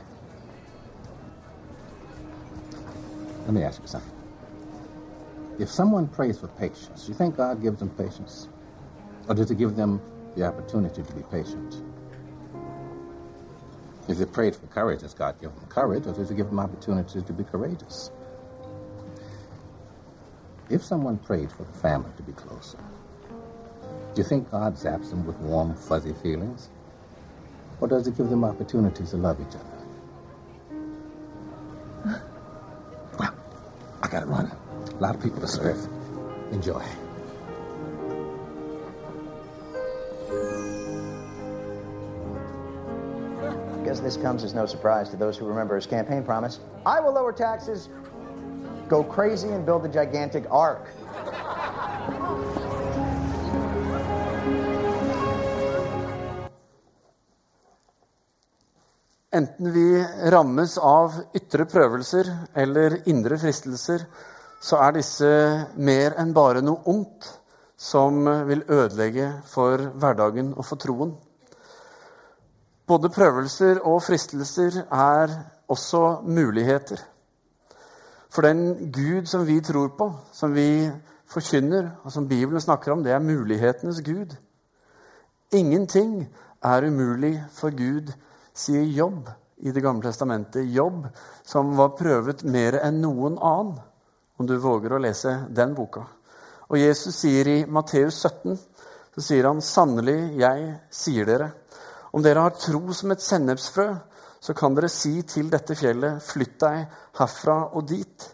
Let 3.45 3.53
me 3.53 3.63
ask 3.63 3.81
you 3.81 3.87
something. 3.87 4.11
If 5.59 5.69
someone 5.69 6.07
prays 6.07 6.39
for 6.39 6.47
patience, 6.47 7.05
do 7.05 7.11
you 7.11 7.17
think 7.17 7.37
God 7.37 7.61
gives 7.61 7.79
them 7.79 7.89
patience? 7.91 8.47
Or 9.27 9.35
does 9.35 9.49
he 9.49 9.55
give 9.55 9.75
them 9.75 10.01
the 10.35 10.45
opportunity 10.45 11.03
to 11.03 11.13
be 11.13 11.21
patient? 11.23 11.83
If 14.07 14.17
they 14.17 14.25
prayed 14.25 14.55
for 14.55 14.67
courage, 14.67 15.01
does 15.01 15.13
God 15.13 15.39
give 15.39 15.53
them 15.55 15.65
courage, 15.67 16.07
or 16.07 16.13
does 16.13 16.29
he 16.29 16.35
give 16.35 16.47
them 16.47 16.59
opportunity 16.59 17.21
to 17.21 17.33
be 17.33 17.43
courageous? 17.43 18.11
If 20.69 20.83
someone 20.83 21.17
prayed 21.17 21.51
for 21.51 21.63
the 21.63 21.73
family 21.73 22.11
to 22.17 22.23
be 22.23 22.31
closer, 22.33 22.79
do 24.13 24.21
you 24.21 24.27
think 24.27 24.49
God 24.51 24.75
zaps 24.75 25.09
them 25.09 25.25
with 25.25 25.37
warm, 25.37 25.75
fuzzy 25.75 26.13
feelings? 26.13 26.69
Or 27.79 27.87
does 27.87 28.05
he 28.05 28.11
give 28.11 28.29
them 28.29 28.43
opportunities 28.43 29.11
to 29.11 29.17
love 29.17 29.39
each 29.41 29.55
other? 29.55 29.72
I 34.13 34.19
gotta 34.19 34.27
run. 34.27 34.51
A 34.91 35.01
lot 35.01 35.15
of 35.15 35.23
people 35.23 35.41
to 35.41 35.47
serve. 35.47 35.87
Enjoy. 36.51 36.83
I 43.41 43.83
Guess 43.83 44.01
this 44.01 44.15
comes 44.17 44.43
as 44.43 44.53
no 44.53 44.67
surprise 44.67 45.09
to 45.09 45.17
those 45.17 45.35
who 45.35 45.47
remember 45.47 45.75
his 45.75 45.87
campaign 45.87 46.23
promise. 46.23 46.59
I 46.85 46.99
will 46.99 47.13
lower 47.13 47.33
taxes, 47.33 47.89
go 48.87 49.03
crazy, 49.03 49.49
and 49.49 49.65
build 49.65 49.83
a 49.83 49.89
gigantic 49.89 50.45
ark. 50.51 50.89
Enten 59.33 59.71
vi 59.73 59.87
rammes 60.29 60.75
av 60.77 61.15
ytre 61.33 61.65
prøvelser 61.65 62.27
eller 62.53 62.99
indre 63.09 63.39
fristelser, 63.41 64.03
så 64.61 64.77
er 64.85 64.93
disse 64.93 65.29
mer 65.75 66.13
enn 66.21 66.35
bare 66.35 66.61
noe 66.61 66.83
ondt 66.91 67.29
som 67.79 68.19
vil 68.47 68.61
ødelegge 68.69 69.31
for 69.49 69.81
hverdagen 69.97 70.51
og 70.53 70.67
for 70.67 70.81
troen. 70.83 71.15
Både 72.87 73.09
prøvelser 73.09 73.81
og 73.81 74.03
fristelser 74.05 74.83
er 74.85 75.33
også 75.71 76.21
muligheter. 76.27 77.01
For 78.29 78.45
den 78.45 78.91
Gud 78.93 79.25
som 79.31 79.47
vi 79.47 79.59
tror 79.65 79.95
på, 79.97 80.11
som 80.31 80.53
vi 80.53 80.91
forkynner, 81.33 81.89
og 82.03 82.11
som 82.11 82.27
Bibelen 82.29 82.61
snakker 82.61 82.93
om, 82.93 83.03
det 83.03 83.11
er 83.11 83.19
mulighetenes 83.23 84.01
Gud. 84.05 84.35
Ingenting 85.51 86.27
er 86.63 86.85
umulig 86.85 87.43
for 87.51 87.73
Gud, 87.73 88.13
sier 88.53 88.83
Jobb 88.83 89.29
i 89.63 89.71
Det 89.71 89.81
gamle 89.81 90.03
testamentet. 90.03 90.65
Jobb 90.65 91.07
som 91.43 91.75
var 91.77 91.95
prøvet 91.97 92.43
mer 92.43 92.79
enn 92.83 93.01
noen 93.01 93.37
annen, 93.39 93.79
om 94.37 94.47
du 94.47 94.57
våger 94.57 94.93
å 94.93 95.01
lese 95.01 95.45
den 95.49 95.75
boka. 95.77 96.03
Og 96.69 96.79
Jesus 96.79 97.15
sier 97.21 97.47
i 97.47 97.57
Matteus 97.65 98.17
17, 98.25 98.57
så 99.15 99.21
sier 99.21 99.47
han, 99.47 99.61
'Sannelig, 99.61 100.35
jeg 100.39 100.79
sier 100.89 101.25
dere', 101.25 101.51
om 102.13 102.21
dere 102.21 102.39
har 102.39 102.57
tro 102.57 102.93
som 102.93 103.11
et 103.11 103.21
sennepsfrø, 103.21 103.87
så 104.41 104.53
kan 104.53 104.75
dere 104.75 104.89
si 104.89 105.21
til 105.21 105.49
dette 105.49 105.75
fjellet, 105.75 106.21
'Flytt 106.21 106.59
deg 106.59 106.87
herfra 107.19 107.57
og 107.73 107.87
dit', 107.87 108.29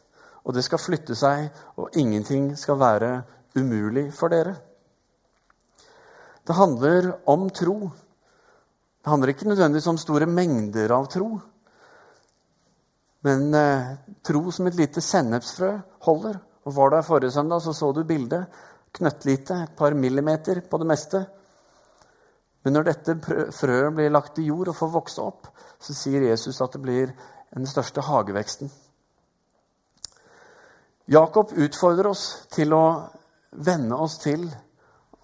og 0.45 0.53
det 0.53 0.63
skal 0.63 0.79
flytte 0.79 1.15
seg, 1.15 1.49
og 1.77 1.89
ingenting 1.93 2.55
skal 2.57 2.79
være 2.79 3.23
umulig 3.55 4.13
for 4.13 4.29
dere. 4.29 4.55
Det 6.47 6.55
handler 6.55 7.11
om 7.29 7.49
tro. 7.49 7.91
Det 8.99 9.09
handler 9.09 9.31
ikke 9.31 9.47
nødvendigvis 9.47 9.87
om 9.87 9.97
store 9.97 10.27
mengder 10.27 10.91
av 10.91 11.07
tro. 11.11 11.39
Men 13.23 13.53
eh, 13.55 13.93
tro 14.23 14.51
som 14.51 14.67
et 14.67 14.75
lite 14.75 15.01
sennepsfrø 15.03 15.71
holder. 16.07 16.39
Og 16.67 16.75
Var 16.75 16.89
der 16.89 17.07
forrige 17.07 17.31
søndag, 17.31 17.61
så 17.61 17.73
så 17.73 17.91
du 17.91 18.03
bildet. 18.03 18.45
Knøttlite, 18.93 19.63
et 19.63 19.77
par 19.77 19.93
millimeter 19.93 20.61
på 20.61 20.77
det 20.77 20.87
meste. 20.87 21.25
Men 22.63 22.73
når 22.75 22.89
dette 22.89 23.15
frøet 23.55 23.95
blir 23.95 24.11
lagt 24.11 24.39
i 24.39 24.47
jord 24.49 24.67
og 24.67 24.75
får 24.75 24.91
vokse 24.91 25.23
opp, 25.23 25.47
så 25.79 25.95
sier 25.95 26.27
Jesus 26.27 26.59
at 26.61 26.75
det 26.75 26.81
blir 26.83 27.13
den 27.55 27.67
største 27.67 28.03
hageveksten. 28.03 28.71
Jakob 31.09 31.55
utfordrer 31.55 32.11
oss 32.11 32.25
til 32.53 32.75
å 32.75 32.83
vende 33.51 33.95
oss 33.97 34.19
til, 34.21 34.43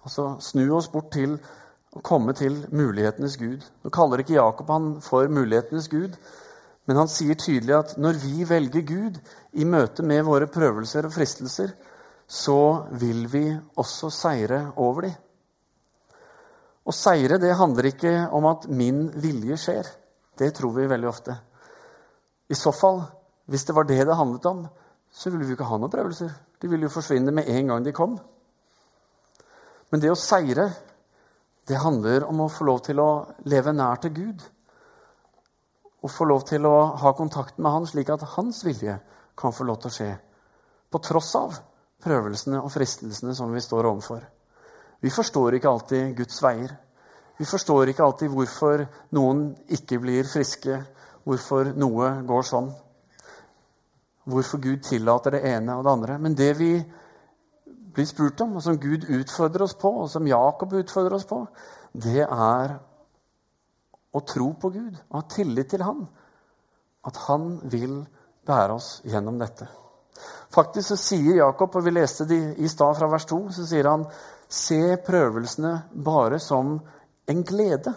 altså 0.02 0.32
snu 0.42 0.64
oss 0.74 0.88
bort 0.90 1.12
til 1.14 1.36
å 1.96 2.02
komme 2.04 2.34
til 2.36 2.58
mulighetenes 2.74 3.36
Gud. 3.40 3.64
Nå 3.84 3.92
kaller 3.94 4.22
ikke 4.22 4.36
Jakob 4.36 4.70
han 4.72 4.88
for 5.04 5.28
mulighetenes 5.32 5.88
Gud, 5.92 6.16
men 6.86 7.00
han 7.00 7.10
sier 7.10 7.38
tydelig 7.38 7.74
at 7.74 7.94
når 7.98 8.20
vi 8.22 8.46
velger 8.46 8.84
Gud 8.86 9.20
i 9.58 9.66
møte 9.66 10.04
med 10.06 10.24
våre 10.26 10.48
prøvelser 10.50 11.08
og 11.08 11.14
fristelser, 11.16 11.72
så 12.26 12.86
vil 12.98 13.26
vi 13.30 13.44
også 13.78 14.10
seire 14.10 14.66
over 14.82 15.08
dem. 15.08 15.16
Å 16.86 16.94
seire 16.94 17.40
det 17.42 17.56
handler 17.58 17.88
ikke 17.90 18.14
om 18.34 18.46
at 18.46 18.68
min 18.70 19.08
vilje 19.18 19.58
skjer. 19.58 19.88
Det 20.38 20.52
tror 20.54 20.76
vi 20.76 20.86
veldig 20.86 21.08
ofte. 21.10 21.34
I 22.46 22.54
så 22.54 22.70
fall, 22.70 23.00
hvis 23.50 23.66
det 23.66 23.74
var 23.74 23.88
det 23.88 24.04
det 24.06 24.14
handlet 24.14 24.46
om, 24.46 24.60
så 25.10 25.32
ville 25.32 25.48
vi 25.48 25.56
ikke 25.56 25.66
ha 25.66 25.78
noen 25.80 25.90
prøvelser. 25.90 26.30
De 26.62 26.70
ville 26.70 26.86
jo 26.86 26.92
forsvinne 26.94 27.34
med 27.34 27.50
en 27.50 27.72
gang 27.72 27.82
de 27.82 27.94
kom. 27.96 28.14
Men 29.90 30.02
det 30.02 30.12
å 30.12 30.18
seire, 30.18 30.68
det 31.66 31.80
handler 31.82 32.24
om 32.28 32.44
å 32.44 32.52
få 32.52 32.66
lov 32.68 32.84
til 32.86 33.00
å 33.02 33.10
leve 33.50 33.72
nær 33.74 33.98
til 34.02 34.14
Gud. 34.14 34.42
Og 36.04 36.12
få 36.12 36.26
lov 36.28 36.44
til 36.46 36.66
å 36.68 36.76
ha 37.02 37.12
kontakt 37.18 37.58
med 37.58 37.72
Han, 37.72 37.86
slik 37.90 38.12
at 38.14 38.22
hans 38.36 38.62
vilje 38.64 39.00
kan 39.36 39.52
få 39.52 39.66
lov 39.66 39.80
til 39.82 39.90
å 39.90 39.96
skje. 39.96 40.10
På 40.90 41.02
tross 41.02 41.34
av 41.34 41.56
prøvelsene 42.04 42.60
og 42.62 42.70
fristelsene 42.70 43.34
som 43.34 43.50
vi 43.52 43.62
står 43.64 43.88
overfor. 43.90 44.22
Vi 45.02 45.10
forstår 45.10 45.56
ikke 45.56 45.72
alltid 45.72 46.14
Guds 46.16 46.38
veier. 46.42 46.76
Vi 47.36 47.44
forstår 47.44 47.90
ikke 47.90 48.04
alltid 48.04 48.30
hvorfor 48.32 48.86
noen 49.16 49.48
ikke 49.68 49.98
blir 50.00 50.28
friske, 50.30 50.78
hvorfor 51.26 51.72
noe 51.76 52.12
går 52.28 52.46
sånn. 52.46 52.70
Hvorfor 54.26 54.62
Gud 54.62 54.86
tillater 54.86 55.36
det 55.36 55.42
ene 55.50 55.76
og 55.76 55.84
det 55.84 55.92
andre. 55.92 56.18
Men 56.22 56.38
det 56.38 56.52
vi 56.58 56.70
blir 57.96 58.08
spurt 58.08 58.40
om, 58.44 58.58
og 58.58 58.64
som 58.64 58.78
Gud 58.80 59.08
utfordrer 59.08 59.64
oss 59.64 59.74
på, 59.80 59.90
og 60.02 60.10
som 60.12 60.28
Jakob 60.28 60.74
utfordrer 60.76 61.16
oss 61.16 61.26
på, 61.28 61.40
det 61.96 62.26
er 62.26 62.76
å 64.16 64.22
tro 64.28 64.50
på 64.60 64.70
Gud 64.74 64.92
og 64.92 65.18
ha 65.18 65.24
tillit 65.32 65.72
til 65.72 65.84
Han. 65.86 66.04
At 67.06 67.24
Han 67.26 67.56
vil 67.72 68.02
bære 68.46 68.76
oss 68.76 68.90
gjennom 69.08 69.40
dette. 69.40 69.68
Faktisk 70.52 70.88
så 70.92 70.96
sier 71.00 71.40
Jakob, 71.40 71.74
og 71.76 71.84
vi 71.84 71.92
leste 71.92 72.28
det 72.28 72.40
i 72.62 72.68
stad 72.70 72.96
fra 72.98 73.08
vers 73.12 73.26
2, 73.28 73.40
så 73.52 73.66
sier 73.68 73.88
han 73.90 74.06
Se 74.48 74.96
prøvelsene 75.02 75.72
bare 76.06 76.38
som 76.38 76.76
en 77.26 77.40
glede. 77.44 77.92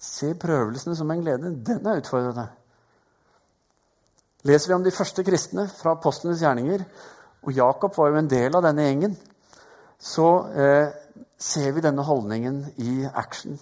Se 0.00 0.30
prøvelsene 0.38 0.94
som 0.96 1.10
en 1.10 1.24
glede. 1.24 1.50
Den 1.66 1.86
er 1.86 1.98
utfordrende. 1.98 2.46
Leser 4.46 4.70
vi 4.70 4.76
om 4.76 4.84
de 4.86 4.94
første 4.94 5.24
kristne 5.26 5.66
fra 5.68 5.96
apostlenes 5.96 6.40
gjerninger, 6.40 6.84
og 7.42 7.52
Jakob 7.56 7.96
var 7.96 8.10
jo 8.10 8.20
en 8.20 8.30
del 8.30 8.56
av 8.56 8.64
denne 8.66 8.84
gjengen, 8.84 9.16
så 10.00 10.28
eh, 10.52 10.88
ser 11.40 11.72
vi 11.72 11.84
denne 11.84 12.04
holdningen 12.04 12.64
i 12.84 13.04
action. 13.08 13.58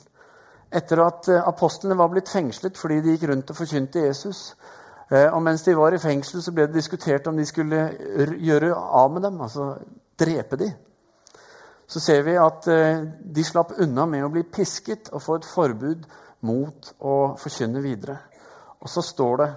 Etter 0.69 1.01
at 1.01 1.29
eh, 1.33 1.47
apostlene 1.49 1.97
var 1.99 2.11
blitt 2.13 2.31
fengslet 2.31 2.77
fordi 2.79 3.01
de 3.05 3.15
gikk 3.15 3.29
rundt 3.31 3.53
og 3.53 3.57
forkynte 3.57 4.05
Jesus. 4.05 4.53
Eh, 5.09 5.29
og 5.33 5.41
mens 5.45 5.65
de 5.65 5.77
var 5.79 5.95
i 5.95 6.03
fengsel, 6.03 6.43
så 6.45 6.53
ble 6.53 6.67
det 6.69 6.77
diskutert 6.77 7.27
om 7.31 7.39
de 7.39 7.47
skulle 7.49 7.87
gjøre 8.37 8.75
av 8.75 9.15
med 9.15 9.25
dem, 9.25 9.41
altså 9.41 9.71
drepe 10.21 10.59
dem. 10.61 10.75
Så 11.89 12.03
ser 12.05 12.25
vi 12.27 12.37
at 12.37 12.69
eh, 12.69 13.07
de 13.23 13.45
slapp 13.47 13.73
unna 13.81 14.05
med 14.11 14.27
å 14.27 14.33
bli 14.35 14.45
pisket 14.45 15.09
og 15.15 15.25
få 15.25 15.39
et 15.39 15.49
forbud 15.49 16.05
mot 16.45 16.93
å 17.01 17.17
forkynne 17.41 17.83
videre. 17.83 18.19
Og 18.79 18.93
så 18.93 19.03
står 19.03 19.41
det 19.41 19.49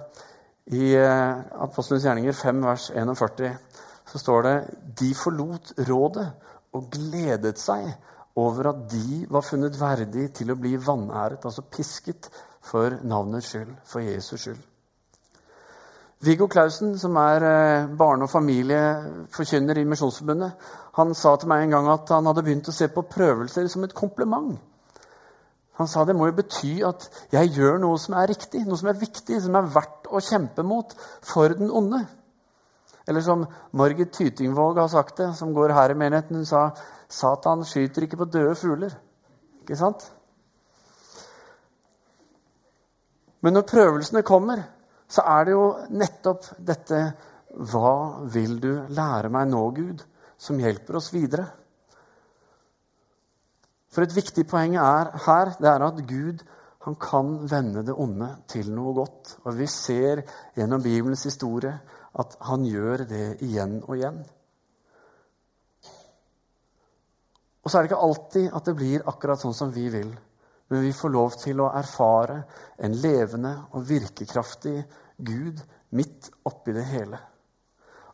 i 0.78 0.88
Apostelens 0.96 2.04
gjerninger 2.06 2.34
5, 2.38 2.64
vers 2.66 2.88
41, 2.94 3.52
så 4.12 4.20
står 4.20 4.42
det 4.44 4.56
de 5.00 5.14
forlot 5.16 5.72
rådet 5.88 6.26
og 6.76 6.90
gledet 6.92 7.60
seg 7.60 7.86
over 8.36 8.70
at 8.72 8.82
de 8.92 9.22
var 9.32 9.44
funnet 9.44 9.76
verdig 9.80 10.26
til 10.36 10.52
å 10.52 10.58
bli 10.60 10.74
vanæret, 10.80 11.44
altså 11.44 11.64
pisket, 11.68 12.28
for 12.62 12.94
navnets 13.02 13.48
skyld, 13.50 13.72
for 13.88 14.04
Jesus 14.04 14.44
skyld. 14.44 14.60
Viggo 16.22 16.46
Clausen, 16.46 16.94
som 16.98 17.16
er 17.18 17.42
eh, 17.42 17.88
barne- 17.98 18.28
og 18.28 18.30
familieforkynner 18.30 19.80
i 19.80 19.84
Misjonsforbundet, 19.90 20.52
han 20.94 21.14
sa 21.18 21.32
til 21.36 21.50
meg 21.50 21.64
en 21.64 21.74
gang 21.74 21.88
at 21.90 22.12
han 22.14 22.28
hadde 22.30 22.44
begynt 22.46 22.70
å 22.70 22.74
se 22.76 22.86
på 22.92 23.02
prøvelser 23.10 23.66
som 23.72 23.82
et 23.82 23.96
kompliment. 23.96 24.54
Han 25.80 25.88
sa 25.90 26.04
det 26.06 26.14
må 26.14 26.28
jo 26.28 26.36
bety 26.36 26.76
at 26.86 27.08
jeg 27.32 27.50
gjør 27.56 27.80
noe 27.82 27.98
som 27.98 28.14
er 28.20 28.30
riktig, 28.30 28.62
noe 28.68 28.78
som 28.78 28.92
er 28.92 29.00
viktig, 29.00 29.40
som 29.42 29.56
er 29.58 29.70
verdt 29.74 30.06
å 30.12 30.22
kjempe 30.22 30.62
mot 30.62 30.94
for 31.26 31.56
den 31.58 31.72
onde. 31.74 32.04
Eller 33.08 33.20
som 33.20 33.46
Margit 33.72 34.12
Tytingvåg 34.12 34.78
har 34.78 34.88
sagt 34.88 35.16
det, 35.16 35.32
som 35.34 35.54
går 35.54 35.74
her 35.74 35.90
i 35.90 35.98
menigheten. 35.98 36.36
Hun 36.36 36.46
sa 36.46 36.70
Satan 37.08 37.64
skyter 37.66 38.06
ikke 38.06 38.20
på 38.22 38.30
døde 38.30 38.54
fugler. 38.58 38.94
Ikke 39.62 39.78
sant? 39.78 40.06
Men 43.42 43.58
når 43.58 43.66
prøvelsene 43.66 44.22
kommer, 44.22 44.62
så 45.10 45.24
er 45.26 45.44
det 45.44 45.56
jo 45.56 45.66
nettopp 45.90 46.48
dette 46.58 47.04
Hva 47.52 48.22
vil 48.32 48.54
du 48.62 48.70
lære 48.88 49.28
meg 49.28 49.50
nå, 49.50 49.66
Gud? 49.76 50.06
som 50.42 50.58
hjelper 50.60 50.98
oss 50.98 51.12
videre. 51.14 51.46
For 53.92 54.04
et 54.04 54.14
viktig 54.16 54.44
poeng 54.50 54.78
er 54.80 55.12
her 55.26 55.52
det 55.60 55.70
er 55.70 55.84
at 55.86 56.00
Gud 56.08 56.42
han 56.82 56.96
kan 56.98 57.34
vende 57.50 57.84
det 57.86 57.94
onde 57.94 58.28
til 58.50 58.70
noe 58.74 58.94
godt. 58.96 59.36
Og 59.46 59.54
vi 59.58 59.68
ser 59.70 60.24
gjennom 60.56 60.82
Bibelens 60.82 61.22
historie 61.28 61.74
at 62.18 62.36
han 62.48 62.64
gjør 62.66 63.04
det 63.08 63.26
igjen 63.46 63.78
og 63.86 63.94
igjen. 63.96 64.18
Og 67.62 67.70
så 67.70 67.78
er 67.78 67.84
det 67.84 67.92
ikke 67.92 68.02
alltid 68.08 68.48
at 68.50 68.66
det 68.66 68.76
blir 68.76 69.06
akkurat 69.06 69.40
sånn 69.40 69.54
som 69.54 69.70
vi 69.74 69.86
vil. 69.94 70.10
Men 70.72 70.82
vi 70.82 70.92
får 70.96 71.14
lov 71.14 71.36
til 71.38 71.62
å 71.62 71.70
erfare 71.78 72.40
en 72.82 72.96
levende 72.98 73.52
og 73.76 73.86
virkekraftig 73.86 74.80
Gud 75.22 75.60
midt 75.94 76.32
oppi 76.48 76.74
det 76.74 76.88
hele. 76.90 77.20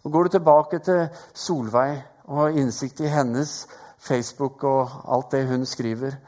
Og 0.05 0.13
Går 0.13 0.25
du 0.25 0.37
tilbake 0.37 0.81
til 0.85 1.07
Solveig 1.33 2.03
og 2.29 2.43
har 2.43 2.59
innsikt 2.61 3.01
i 3.01 3.13
hennes 3.13 3.63
Facebook 3.99 4.65
og 4.69 4.93
alt 5.09 5.33
det 5.33 5.47
hun 5.49 5.65
skriver, 5.67 6.19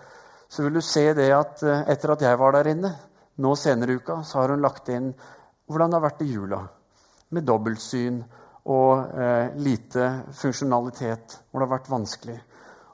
så 0.50 0.64
vil 0.66 0.74
du 0.74 0.82
se 0.82 1.04
det 1.14 1.30
at 1.34 1.62
eh, 1.62 1.86
etter 1.92 2.14
at 2.16 2.24
jeg 2.26 2.38
var 2.40 2.56
der 2.56 2.72
inne, 2.72 2.90
nå 3.40 3.54
senere 3.56 3.94
i 3.94 4.00
uka, 4.00 4.20
så 4.26 4.40
har 4.40 4.52
hun 4.52 4.64
lagt 4.64 4.90
inn 4.90 5.12
hvordan 5.70 5.92
det 5.92 5.98
har 6.00 6.06
vært 6.08 6.24
i 6.26 6.30
jula. 6.32 6.60
Med 7.30 7.46
dobbeltsyn 7.46 8.18
og 8.74 9.14
eh, 9.14 9.54
lite 9.62 10.08
funksjonalitet, 10.34 11.38
hvor 11.48 11.62
det 11.62 11.68
har 11.68 11.76
vært 11.76 11.92
vanskelig. 11.92 12.36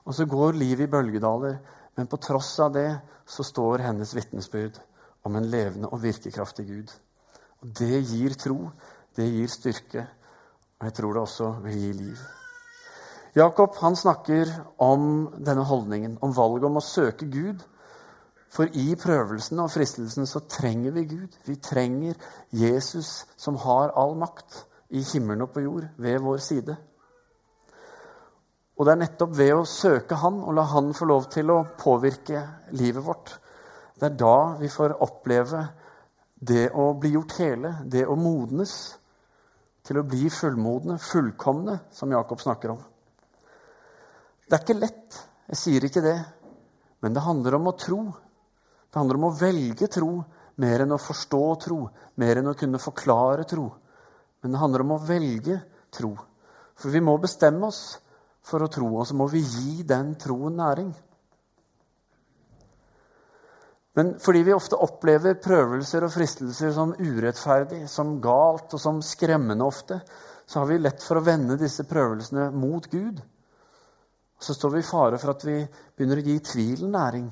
Og 0.04 0.14
så 0.14 0.28
går 0.28 0.60
livet 0.60 0.84
i 0.86 0.92
bølgedaler, 0.92 1.56
men 1.96 2.12
på 2.12 2.20
tross 2.20 2.52
av 2.60 2.76
det 2.76 2.90
så 3.26 3.42
står 3.46 3.86
hennes 3.88 4.12
vitnesbyrd 4.14 4.76
om 5.26 5.40
en 5.40 5.48
levende 5.50 5.88
og 5.90 6.04
virkekraftig 6.04 6.68
Gud. 6.68 6.92
Og 7.64 7.72
Det 7.80 8.04
gir 8.04 8.36
tro, 8.38 8.58
det 9.16 9.32
gir 9.32 9.48
styrke, 9.50 10.04
og 10.76 10.90
jeg 10.90 11.00
tror 11.00 11.16
det 11.16 11.24
også 11.24 11.54
vil 11.64 11.80
gi 11.80 11.92
liv. 12.04 12.26
Jakob 13.37 13.75
han 13.77 13.96
snakker 13.96 14.49
om 14.81 15.27
denne 15.44 15.64
holdningen, 15.68 16.14
om 16.25 16.33
valget 16.33 16.64
om 16.70 16.79
å 16.81 16.85
søke 16.85 17.27
Gud. 17.29 17.61
For 18.49 18.70
i 18.72 18.94
prøvelsen 18.96 19.61
og 19.61 19.68
fristelsen 19.75 20.25
så 20.25 20.40
trenger 20.49 20.94
vi 20.96 21.05
Gud. 21.11 21.37
Vi 21.44 21.59
trenger 21.61 22.16
Jesus 22.49 23.27
som 23.37 23.59
har 23.61 23.92
all 23.92 24.16
makt 24.16 24.62
i 24.88 25.03
himmelen 25.05 25.44
og 25.44 25.53
på 25.53 25.66
jord, 25.66 25.85
ved 26.01 26.25
vår 26.25 26.40
side. 26.40 26.79
Og 28.77 28.88
det 28.88 28.94
er 28.94 29.03
nettopp 29.03 29.37
ved 29.37 29.53
å 29.57 29.68
søke 29.68 30.16
Han 30.20 30.40
og 30.40 30.57
la 30.57 30.64
Han 30.72 30.94
få 30.96 31.09
lov 31.09 31.29
til 31.33 31.53
å 31.53 31.64
påvirke 31.77 32.40
livet 32.72 33.05
vårt, 33.05 33.37
det 34.01 34.11
er 34.11 34.18
da 34.20 34.57
vi 34.61 34.68
får 34.68 34.99
oppleve 35.05 35.62
det 36.37 36.70
å 36.72 36.90
bli 37.01 37.14
gjort 37.14 37.38
hele, 37.40 37.77
det 37.85 38.05
å 38.09 38.16
modnes 38.16 38.75
til 39.85 40.01
å 40.01 40.09
bli 40.09 40.29
fullmodne, 40.33 40.99
fullkomne, 41.01 41.79
som 41.92 42.12
Jakob 42.12 42.40
snakker 42.40 42.75
om. 42.75 42.85
Det 44.46 44.54
er 44.54 44.62
ikke 44.62 44.78
lett, 44.78 45.18
jeg 45.50 45.59
sier 45.59 45.85
ikke 45.88 46.02
det, 46.04 46.16
men 47.02 47.14
det 47.16 47.24
handler 47.24 47.56
om 47.59 47.66
å 47.66 47.76
tro. 47.78 48.00
Det 48.87 49.00
handler 49.00 49.18
om 49.18 49.28
å 49.28 49.37
velge 49.37 49.88
tro 49.90 50.11
mer 50.62 50.85
enn 50.85 50.94
å 50.94 51.00
forstå 51.02 51.42
tro, 51.66 51.80
mer 52.22 52.40
enn 52.40 52.52
å 52.52 52.56
kunne 52.59 52.80
forklare 52.80 53.44
tro. 53.48 53.66
Men 54.40 54.54
det 54.54 54.61
handler 54.62 54.85
om 54.85 54.94
å 54.94 55.02
velge 55.02 55.59
tro. 55.92 56.14
For 56.78 56.92
vi 56.94 57.02
må 57.02 57.16
bestemme 57.20 57.66
oss 57.68 57.98
for 58.46 58.62
å 58.62 58.70
tro, 58.70 58.88
og 58.94 59.06
så 59.09 59.16
må 59.18 59.26
vi 59.32 59.42
gi 59.42 59.82
den 59.88 60.14
troen 60.20 60.56
næring. 60.61 60.94
Men 63.96 64.16
fordi 64.20 64.42
vi 64.44 64.52
ofte 64.52 64.78
opplever 64.78 65.38
prøvelser 65.40 66.04
og 66.04 66.12
fristelser 66.12 66.74
som 66.76 66.92
urettferdig, 67.00 67.87
som 67.88 68.18
galt 68.22 68.74
og 68.76 68.80
som 68.80 69.00
skremmende 69.02 69.64
ofte, 69.64 70.02
så 70.46 70.61
har 70.61 70.68
vi 70.68 70.82
lett 70.82 71.02
for 71.02 71.18
å 71.18 71.24
vende 71.24 71.56
disse 71.59 71.87
prøvelsene 71.88 72.50
mot 72.54 72.85
Gud. 72.92 73.22
Og 74.37 74.44
så 74.44 74.55
står 74.55 74.75
vi 74.75 74.83
i 74.83 74.87
fare 74.87 75.18
for 75.18 75.33
at 75.33 75.44
vi 75.49 75.59
begynner 75.96 76.20
å 76.20 76.27
gi 76.27 76.38
tvilen 76.44 76.92
næring. 76.92 77.29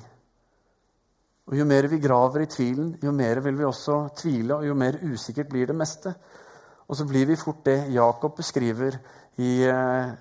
Og 1.45 1.57
Jo 1.59 1.65
mer 1.69 1.87
vi 1.87 2.01
graver 2.01 2.41
i 2.41 2.49
tvilen, 2.49 2.95
jo 3.03 3.11
mer 3.11 3.39
vil 3.45 3.57
vi 3.57 3.67
også 3.67 3.99
tvile, 4.17 4.55
og 4.55 4.65
jo 4.65 4.73
mer 4.73 4.97
usikkert 5.03 5.49
blir 5.49 5.67
det 5.69 5.75
meste. 5.77 6.15
Og 6.87 6.97
så 6.97 7.05
blir 7.05 7.25
vi 7.29 7.37
fort 7.37 7.61
det 7.65 7.93
Jakob 7.93 8.35
beskriver 8.37 8.97
i 9.37 9.51
eh, 9.69 10.13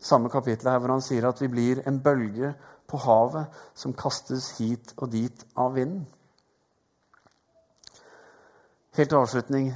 samme 0.00 0.28
kapittel 0.28 0.68
her, 0.68 0.78
hvor 0.78 0.92
han 0.92 1.04
sier 1.04 1.28
at 1.28 1.40
vi 1.40 1.48
blir 1.48 1.82
en 1.88 2.00
bølge 2.04 2.52
på 2.88 3.00
havet 3.00 3.62
som 3.74 3.94
kastes 3.96 4.50
hit 4.58 4.92
og 4.98 5.12
dit 5.12 5.44
av 5.56 5.72
vinden. 5.74 6.04
Helt 8.92 9.08
til 9.08 9.22
avslutning 9.22 9.72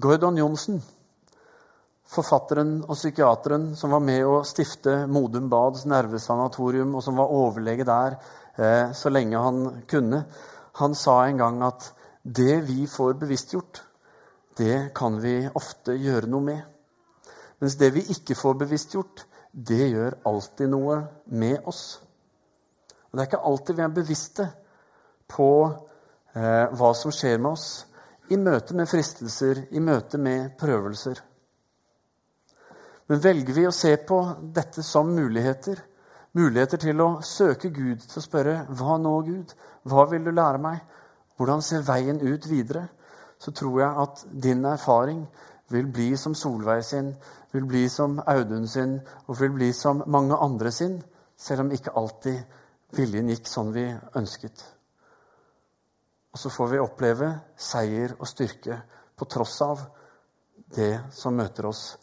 Gordon 0.00 0.38
Johnsen, 0.40 0.80
forfatteren 2.10 2.76
og 2.84 2.96
psykiateren 2.96 3.72
som 3.78 3.94
var 3.94 4.02
med 4.04 4.26
å 4.28 4.42
stifte 4.46 5.04
Modum 5.10 5.48
Bads 5.52 5.86
nervesanatorium, 5.88 6.94
og 6.94 7.04
som 7.04 7.18
var 7.18 7.32
overlege 7.32 7.86
der 7.88 8.18
eh, 8.56 8.92
så 8.92 9.12
lenge 9.12 9.40
han 9.40 9.64
kunne, 9.90 10.24
han 10.80 10.94
sa 10.98 11.20
en 11.24 11.40
gang 11.40 11.62
at 11.64 11.90
det 12.22 12.60
vi 12.68 12.86
får 12.90 13.16
bevisstgjort, 13.20 13.82
det 14.58 14.94
kan 14.94 15.18
vi 15.22 15.42
ofte 15.54 15.96
gjøre 15.98 16.30
noe 16.30 16.44
med. 16.44 16.62
Mens 17.60 17.76
det 17.80 17.90
vi 17.94 18.04
ikke 18.14 18.36
får 18.38 18.58
bevisstgjort, 18.62 19.24
det 19.54 19.90
gjør 19.90 20.18
alltid 20.26 20.70
noe 20.70 21.00
med 21.30 21.66
oss. 21.70 22.00
Og 23.10 23.18
Det 23.18 23.22
er 23.22 23.28
ikke 23.30 23.46
alltid 23.50 23.76
vi 23.78 23.82
er 23.84 23.98
bevisste 23.98 24.46
på 25.30 25.50
eh, 26.34 26.66
hva 26.74 26.94
som 26.98 27.14
skjer 27.14 27.38
med 27.38 27.52
oss 27.54 27.68
i 28.32 28.38
møte 28.40 28.74
med 28.74 28.88
fristelser, 28.88 29.66
i 29.70 29.80
møte 29.84 30.18
med 30.18 30.56
prøvelser. 30.58 31.20
Men 33.06 33.20
velger 33.20 33.54
vi 33.54 33.66
å 33.68 33.74
se 33.74 33.96
på 34.08 34.18
dette 34.56 34.82
som 34.82 35.10
muligheter, 35.12 35.80
muligheter 36.32 36.80
til 36.80 37.00
å 37.04 37.08
søke 37.24 37.68
Gud, 37.68 38.00
til 38.00 38.20
å 38.20 38.24
spørre 38.24 38.54
hva 38.78 38.96
nå, 38.98 39.14
Gud? 39.26 39.54
Hva 39.84 40.06
vil 40.10 40.24
du 40.24 40.32
lære 40.32 40.60
meg? 40.62 40.80
Hvordan 41.36 41.62
ser 41.62 41.84
veien 41.84 42.20
ut 42.22 42.46
videre? 42.48 42.86
Så 43.38 43.52
tror 43.52 43.80
jeg 43.82 44.04
at 44.04 44.24
din 44.46 44.64
erfaring 44.64 45.26
vil 45.72 45.88
bli 45.92 46.14
som 46.16 46.36
Solveig 46.38 46.84
sin, 46.86 47.12
vil 47.52 47.66
bli 47.68 47.88
som 47.92 48.16
Audun 48.26 48.68
sin 48.68 48.96
og 49.26 49.36
vil 49.40 49.52
bli 49.52 49.72
som 49.76 50.02
mange 50.06 50.38
andre 50.40 50.72
sin, 50.72 51.02
selv 51.36 51.66
om 51.66 51.72
ikke 51.74 51.92
alltid 51.98 52.40
viljen 52.96 53.28
gikk 53.32 53.50
sånn 53.50 53.72
vi 53.74 53.84
ønsket. 54.16 54.64
Og 56.34 56.40
så 56.40 56.50
får 56.50 56.72
vi 56.72 56.82
oppleve 56.82 57.28
seier 57.60 58.16
og 58.18 58.26
styrke 58.26 58.80
på 59.14 59.28
tross 59.30 59.60
av 59.62 59.84
det 60.74 60.96
som 61.14 61.36
møter 61.36 61.68
oss, 61.68 61.94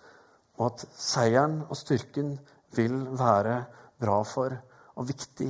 og 0.62 0.68
at 0.68 0.84
seieren 0.94 1.64
og 1.70 1.78
styrken 1.78 2.36
vil 2.78 3.00
være 3.18 3.64
bra 4.02 4.20
for 4.28 4.54
og 4.96 5.08
viktig 5.10 5.50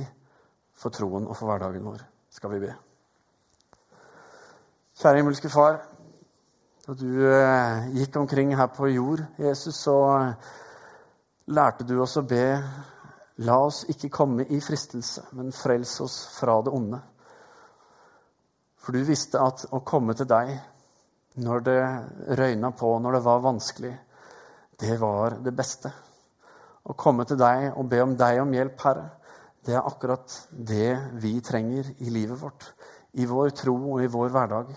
for 0.72 0.94
troen 0.94 1.28
og 1.28 1.36
for 1.36 1.50
hverdagen 1.50 1.84
vår, 1.84 2.00
skal 2.32 2.54
vi 2.54 2.62
be. 2.64 2.72
Kjære 5.02 5.20
himmelske 5.20 5.50
Far. 5.52 5.82
Da 6.86 6.94
du 6.98 7.06
eh, 7.28 7.84
gikk 7.94 8.16
omkring 8.16 8.56
her 8.56 8.72
på 8.72 8.88
jord, 8.90 9.20
Jesus, 9.38 9.76
så 9.84 9.94
lærte 11.46 11.86
du 11.86 12.00
oss 12.02 12.16
å 12.18 12.24
be 12.26 12.46
La 13.42 13.56
oss 13.64 13.82
ikke 13.88 14.10
komme 14.12 14.44
i 14.52 14.60
fristelse, 14.60 15.24
men 15.32 15.54
frels 15.56 15.94
oss 16.04 16.16
fra 16.36 16.58
det 16.62 16.72
onde. 16.74 16.98
For 18.82 18.92
du 18.92 19.06
visste 19.08 19.40
at 19.40 19.64
å 19.72 19.80
komme 19.86 20.14
til 20.18 20.28
deg 20.28 20.52
når 21.42 21.64
det 21.64 21.78
røyna 22.38 22.70
på, 22.76 22.90
når 22.98 23.16
det 23.16 23.22
var 23.24 23.44
vanskelig, 23.46 23.92
det 24.80 24.96
var 25.00 25.38
det 25.44 25.52
beste. 25.56 25.92
Å 26.82 26.96
komme 26.98 27.26
til 27.28 27.38
deg 27.38 27.72
og 27.76 27.88
be 27.90 28.00
om 28.02 28.16
deg 28.18 28.40
om 28.42 28.54
hjelp, 28.54 28.80
Herre, 28.86 29.10
det 29.62 29.76
er 29.78 29.86
akkurat 29.86 30.32
det 30.50 30.96
vi 31.22 31.36
trenger 31.44 31.92
i 32.02 32.10
livet 32.10 32.40
vårt. 32.40 32.64
I 33.14 33.28
vår 33.28 33.52
tro 33.54 33.76
og 33.92 34.02
i 34.02 34.10
vår 34.10 34.32
hverdag. 34.34 34.72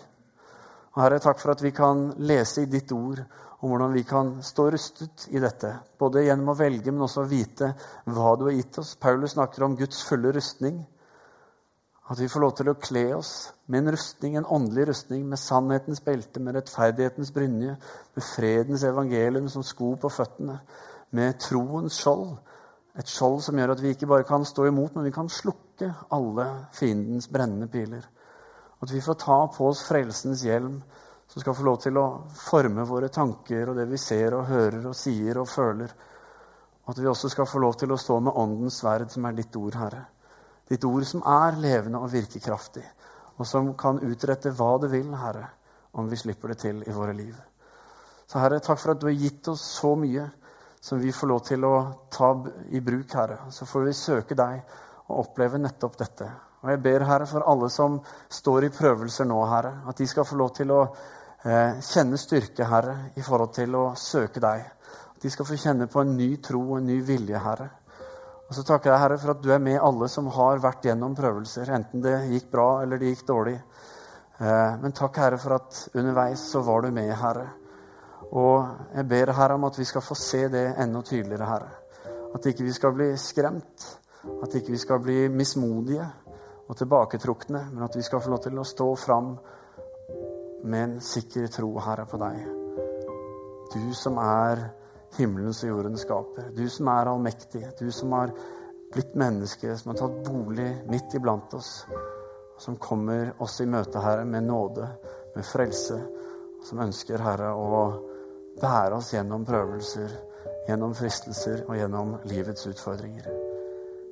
Og 0.93 1.01
Herre, 1.01 1.19
takk 1.23 1.41
for 1.41 1.55
at 1.55 1.63
vi 1.65 1.73
kan 1.75 2.12
lese 2.21 2.63
i 2.63 2.69
ditt 2.69 2.91
ord 2.93 3.23
om 3.65 3.71
hvordan 3.71 3.95
vi 3.95 4.03
kan 4.05 4.36
stå 4.45 4.67
rustet 4.75 5.25
i 5.34 5.41
dette. 5.41 5.71
Både 5.99 6.23
gjennom 6.27 6.53
å 6.53 6.58
velge, 6.60 6.91
men 6.91 7.08
også 7.08 7.23
å 7.23 7.29
vite 7.31 7.71
hva 8.05 8.36
du 8.38 8.45
har 8.45 8.55
gitt 8.60 8.77
oss. 8.84 8.93
Paulus 9.01 9.34
snakker 9.34 9.65
om 9.65 9.77
Guds 9.79 10.03
fulle 10.05 10.31
rustning. 10.36 10.84
At 12.06 12.20
vi 12.22 12.28
får 12.30 12.44
lov 12.44 12.52
til 12.58 12.70
å 12.70 12.78
kle 12.78 13.06
oss 13.18 13.32
med 13.65 13.82
en 13.82 13.96
rustning, 13.96 14.36
en 14.38 14.46
åndelig 14.46 14.84
rustning, 14.91 15.24
med 15.26 15.41
sannhetens 15.41 16.04
belte, 16.06 16.39
med 16.39 16.54
rettferdighetens 16.54 17.32
brynje, 17.34 17.78
med 18.13 18.26
fredens 18.28 18.84
evangelium 18.86 19.48
som 19.50 19.65
sko 19.65 19.96
på 19.98 20.12
føttene, 20.13 20.60
med 21.18 21.39
troens 21.41 21.98
skjold. 21.98 22.36
Et 22.96 23.10
skjold 23.10 23.41
som 23.44 23.58
gjør 23.58 23.74
at 23.74 23.82
vi 23.82 23.96
ikke 23.96 24.10
bare 24.12 24.28
kan 24.28 24.46
stå 24.46 24.68
imot, 24.70 24.94
men 24.94 25.10
vi 25.10 25.15
kan 25.15 25.32
slukke 25.34 25.89
alle 26.13 26.46
fiendens 26.78 27.26
brennende 27.32 27.68
piler. 27.74 28.06
At 28.86 28.94
vi 28.94 29.02
får 29.02 29.18
ta 29.26 29.39
på 29.58 29.72
oss 29.72 29.82
frelsens 29.89 30.46
hjelm, 30.46 30.78
som 31.28 31.41
skal 31.41 31.58
få 31.58 31.65
lov 31.65 31.82
til 31.84 31.98
å 31.98 32.08
forme 32.38 32.86
våre 32.86 33.10
tanker 33.10 33.72
og 33.72 33.80
det 33.80 33.88
vi 33.89 33.98
ser 33.98 34.38
og 34.38 34.46
hører 34.52 34.91
og 34.91 34.96
sier 34.96 35.41
og 35.41 35.50
føler. 35.50 35.89
At 36.86 37.02
vi 37.02 37.10
også 37.10 37.34
skal 37.34 37.50
få 37.50 37.65
lov 37.65 37.80
til 37.82 37.91
å 37.91 37.98
stå 37.98 38.20
med 38.22 38.38
åndens 38.38 38.84
sverd, 38.84 39.10
som 39.10 39.26
er 39.26 39.39
ditt 39.41 39.58
ord, 39.58 39.74
Herre. 39.82 40.06
Ditt 40.69 40.86
ord 40.88 41.06
som 41.06 41.21
er 41.30 41.60
levende 41.62 42.01
og 42.01 42.12
virkekraftig, 42.13 42.86
og 43.38 43.47
som 43.47 43.73
kan 43.78 43.99
utrette 44.01 44.54
hva 44.56 44.71
det 44.82 44.89
vil, 44.93 45.12
Herre, 45.19 45.49
om 45.93 46.10
vi 46.10 46.17
slipper 46.17 46.54
det 46.54 46.62
til 46.63 46.82
i 46.86 46.95
våre 46.95 47.13
liv. 47.13 47.36
Så 48.25 48.41
Herre, 48.41 48.60
takk 48.63 48.82
for 48.82 48.95
at 48.95 49.01
du 49.01 49.06
har 49.06 49.19
gitt 49.19 49.47
oss 49.51 49.62
så 49.78 49.93
mye 49.99 50.25
som 50.82 50.99
vi 51.01 51.13
får 51.13 51.30
lov 51.30 51.43
til 51.45 51.65
å 51.65 51.75
ta 52.13 52.32
i 52.73 52.82
bruk, 52.82 53.13
Herre. 53.13 53.38
Så 53.54 53.65
får 53.69 53.86
vi 53.88 53.93
søke 53.97 54.38
deg 54.38 54.60
og 55.06 55.19
oppleve 55.21 55.62
nettopp 55.62 55.97
dette. 56.01 56.28
Og 56.65 56.71
jeg 56.73 56.82
ber, 56.82 57.06
Herre, 57.06 57.30
for 57.30 57.45
alle 57.45 57.69
som 57.69 57.99
står 58.34 58.65
i 58.65 58.73
prøvelser 58.73 59.30
nå, 59.30 59.38
Herre, 59.49 59.75
at 59.86 60.01
de 60.01 60.08
skal 60.10 60.25
få 60.25 60.38
lov 60.41 60.56
til 60.58 60.73
å 60.73 60.82
eh, 60.86 61.78
kjenne 61.86 62.17
styrke, 62.17 62.65
Herre, 62.69 62.95
i 63.13 63.25
forhold 63.25 63.54
til 63.54 63.78
å 63.78 63.84
søke 63.97 64.41
deg. 64.41 64.65
At 65.13 65.21
de 65.21 65.34
skal 65.34 65.45
få 65.45 65.58
kjenne 65.62 65.89
på 65.89 66.01
en 66.01 66.15
ny 66.17 66.32
tro 66.41 66.63
og 66.63 66.80
en 66.80 66.89
ny 66.89 66.99
vilje, 67.06 67.41
Herre. 67.41 67.69
Og 68.45 68.53
så 68.53 68.62
takker 68.65 68.91
jeg 68.91 69.01
Herre 69.01 69.17
for 69.17 69.34
at 69.34 69.41
du 69.41 69.49
er 69.53 69.62
med 69.63 69.81
alle 69.81 70.08
som 70.12 70.27
har 70.36 70.62
vært 70.62 70.86
gjennom 70.86 71.15
prøvelser, 71.17 71.71
enten 71.73 72.03
det 72.03 72.17
gikk 72.29 72.51
bra 72.53 72.67
eller 72.84 73.01
det 73.01 73.13
gikk 73.13 73.23
dårlig. 73.27 73.55
Eh, 74.38 74.75
men 74.81 74.93
takk, 74.93 75.17
Herre, 75.17 75.39
for 75.41 75.58
at 75.58 75.79
underveis 75.95 76.43
så 76.51 76.62
var 76.65 76.86
du 76.86 76.91
med, 76.93 77.10
Herre. 77.17 77.47
Og 78.36 78.93
jeg 78.93 79.08
ber 79.10 79.34
Herre 79.34 79.58
om 79.58 79.65
at 79.65 79.79
vi 79.79 79.88
skal 79.89 80.05
få 80.05 80.17
se 80.19 80.45
det 80.53 80.65
enda 80.81 81.01
tydeligere, 81.01 81.49
Herre. 81.49 81.71
At 82.36 82.45
ikke 82.45 82.67
vi 82.67 82.75
skal 82.75 82.93
bli 82.93 83.10
skremt, 83.17 83.89
at 84.43 84.55
ikke 84.60 84.75
vi 84.75 84.81
skal 84.81 85.01
bli 85.01 85.27
mismodige 85.31 86.05
og 86.67 86.77
tilbaketrukne, 86.77 87.67
men 87.71 87.84
at 87.86 87.95
vi 87.97 88.05
skal 88.05 88.21
få 88.21 88.34
lov 88.34 88.43
til 88.45 88.60
å 88.60 88.67
stå 88.67 88.89
fram 88.99 89.36
med 90.65 90.84
en 90.84 90.97
sikker 91.01 91.47
tro, 91.53 91.71
Herre, 91.81 92.05
på 92.10 92.21
deg. 92.21 92.45
Du 93.73 93.93
som 93.97 94.17
er 94.21 94.67
himmelens 95.17 95.63
og 95.63 95.69
jordens 95.69 96.04
skaper. 96.06 96.51
Du 96.56 96.65
som 96.69 96.89
er 96.91 97.12
allmektig, 97.12 97.63
du 97.80 97.91
som 97.91 98.13
har 98.17 98.34
blitt 98.93 99.15
menneske, 99.15 99.78
som 99.78 99.91
har 99.91 99.99
tatt 99.99 100.21
bolig 100.28 100.69
midt 100.89 101.15
iblant 101.17 101.54
oss, 101.54 101.86
som 102.60 102.78
kommer 102.80 103.34
oss 103.43 103.60
i 103.62 103.67
møte, 103.67 103.99
Herre, 103.99 104.25
med 104.25 104.47
nåde, 104.47 104.88
med 105.36 105.45
frelse, 105.45 105.99
som 106.65 106.82
ønsker, 106.86 107.21
Herre, 107.21 107.51
å 107.51 107.82
bære 108.62 108.99
oss 108.99 109.12
gjennom 109.13 109.45
prøvelser, 109.47 110.13
gjennom 110.69 110.95
fristelser 110.97 111.65
og 111.67 111.75
gjennom 111.78 112.15
livets 112.30 112.67
utfordringer. 112.71 113.28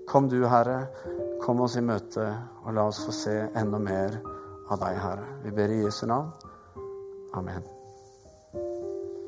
Kom 0.08 0.28
du, 0.30 0.42
Herre, 0.52 0.82
kom 1.44 1.64
oss 1.64 1.78
i 1.80 1.86
møte, 1.86 2.28
og 2.66 2.76
la 2.76 2.90
oss 2.92 3.06
få 3.06 3.16
se 3.16 3.38
enda 3.56 3.80
mer 3.80 4.20
av 4.70 4.80
deg, 4.84 5.00
Herre. 5.06 5.30
Vi 5.46 5.56
ber 5.56 5.72
i 5.72 5.86
Jesu 5.86 6.06
navn. 6.12 6.34
Amen. 7.34 7.73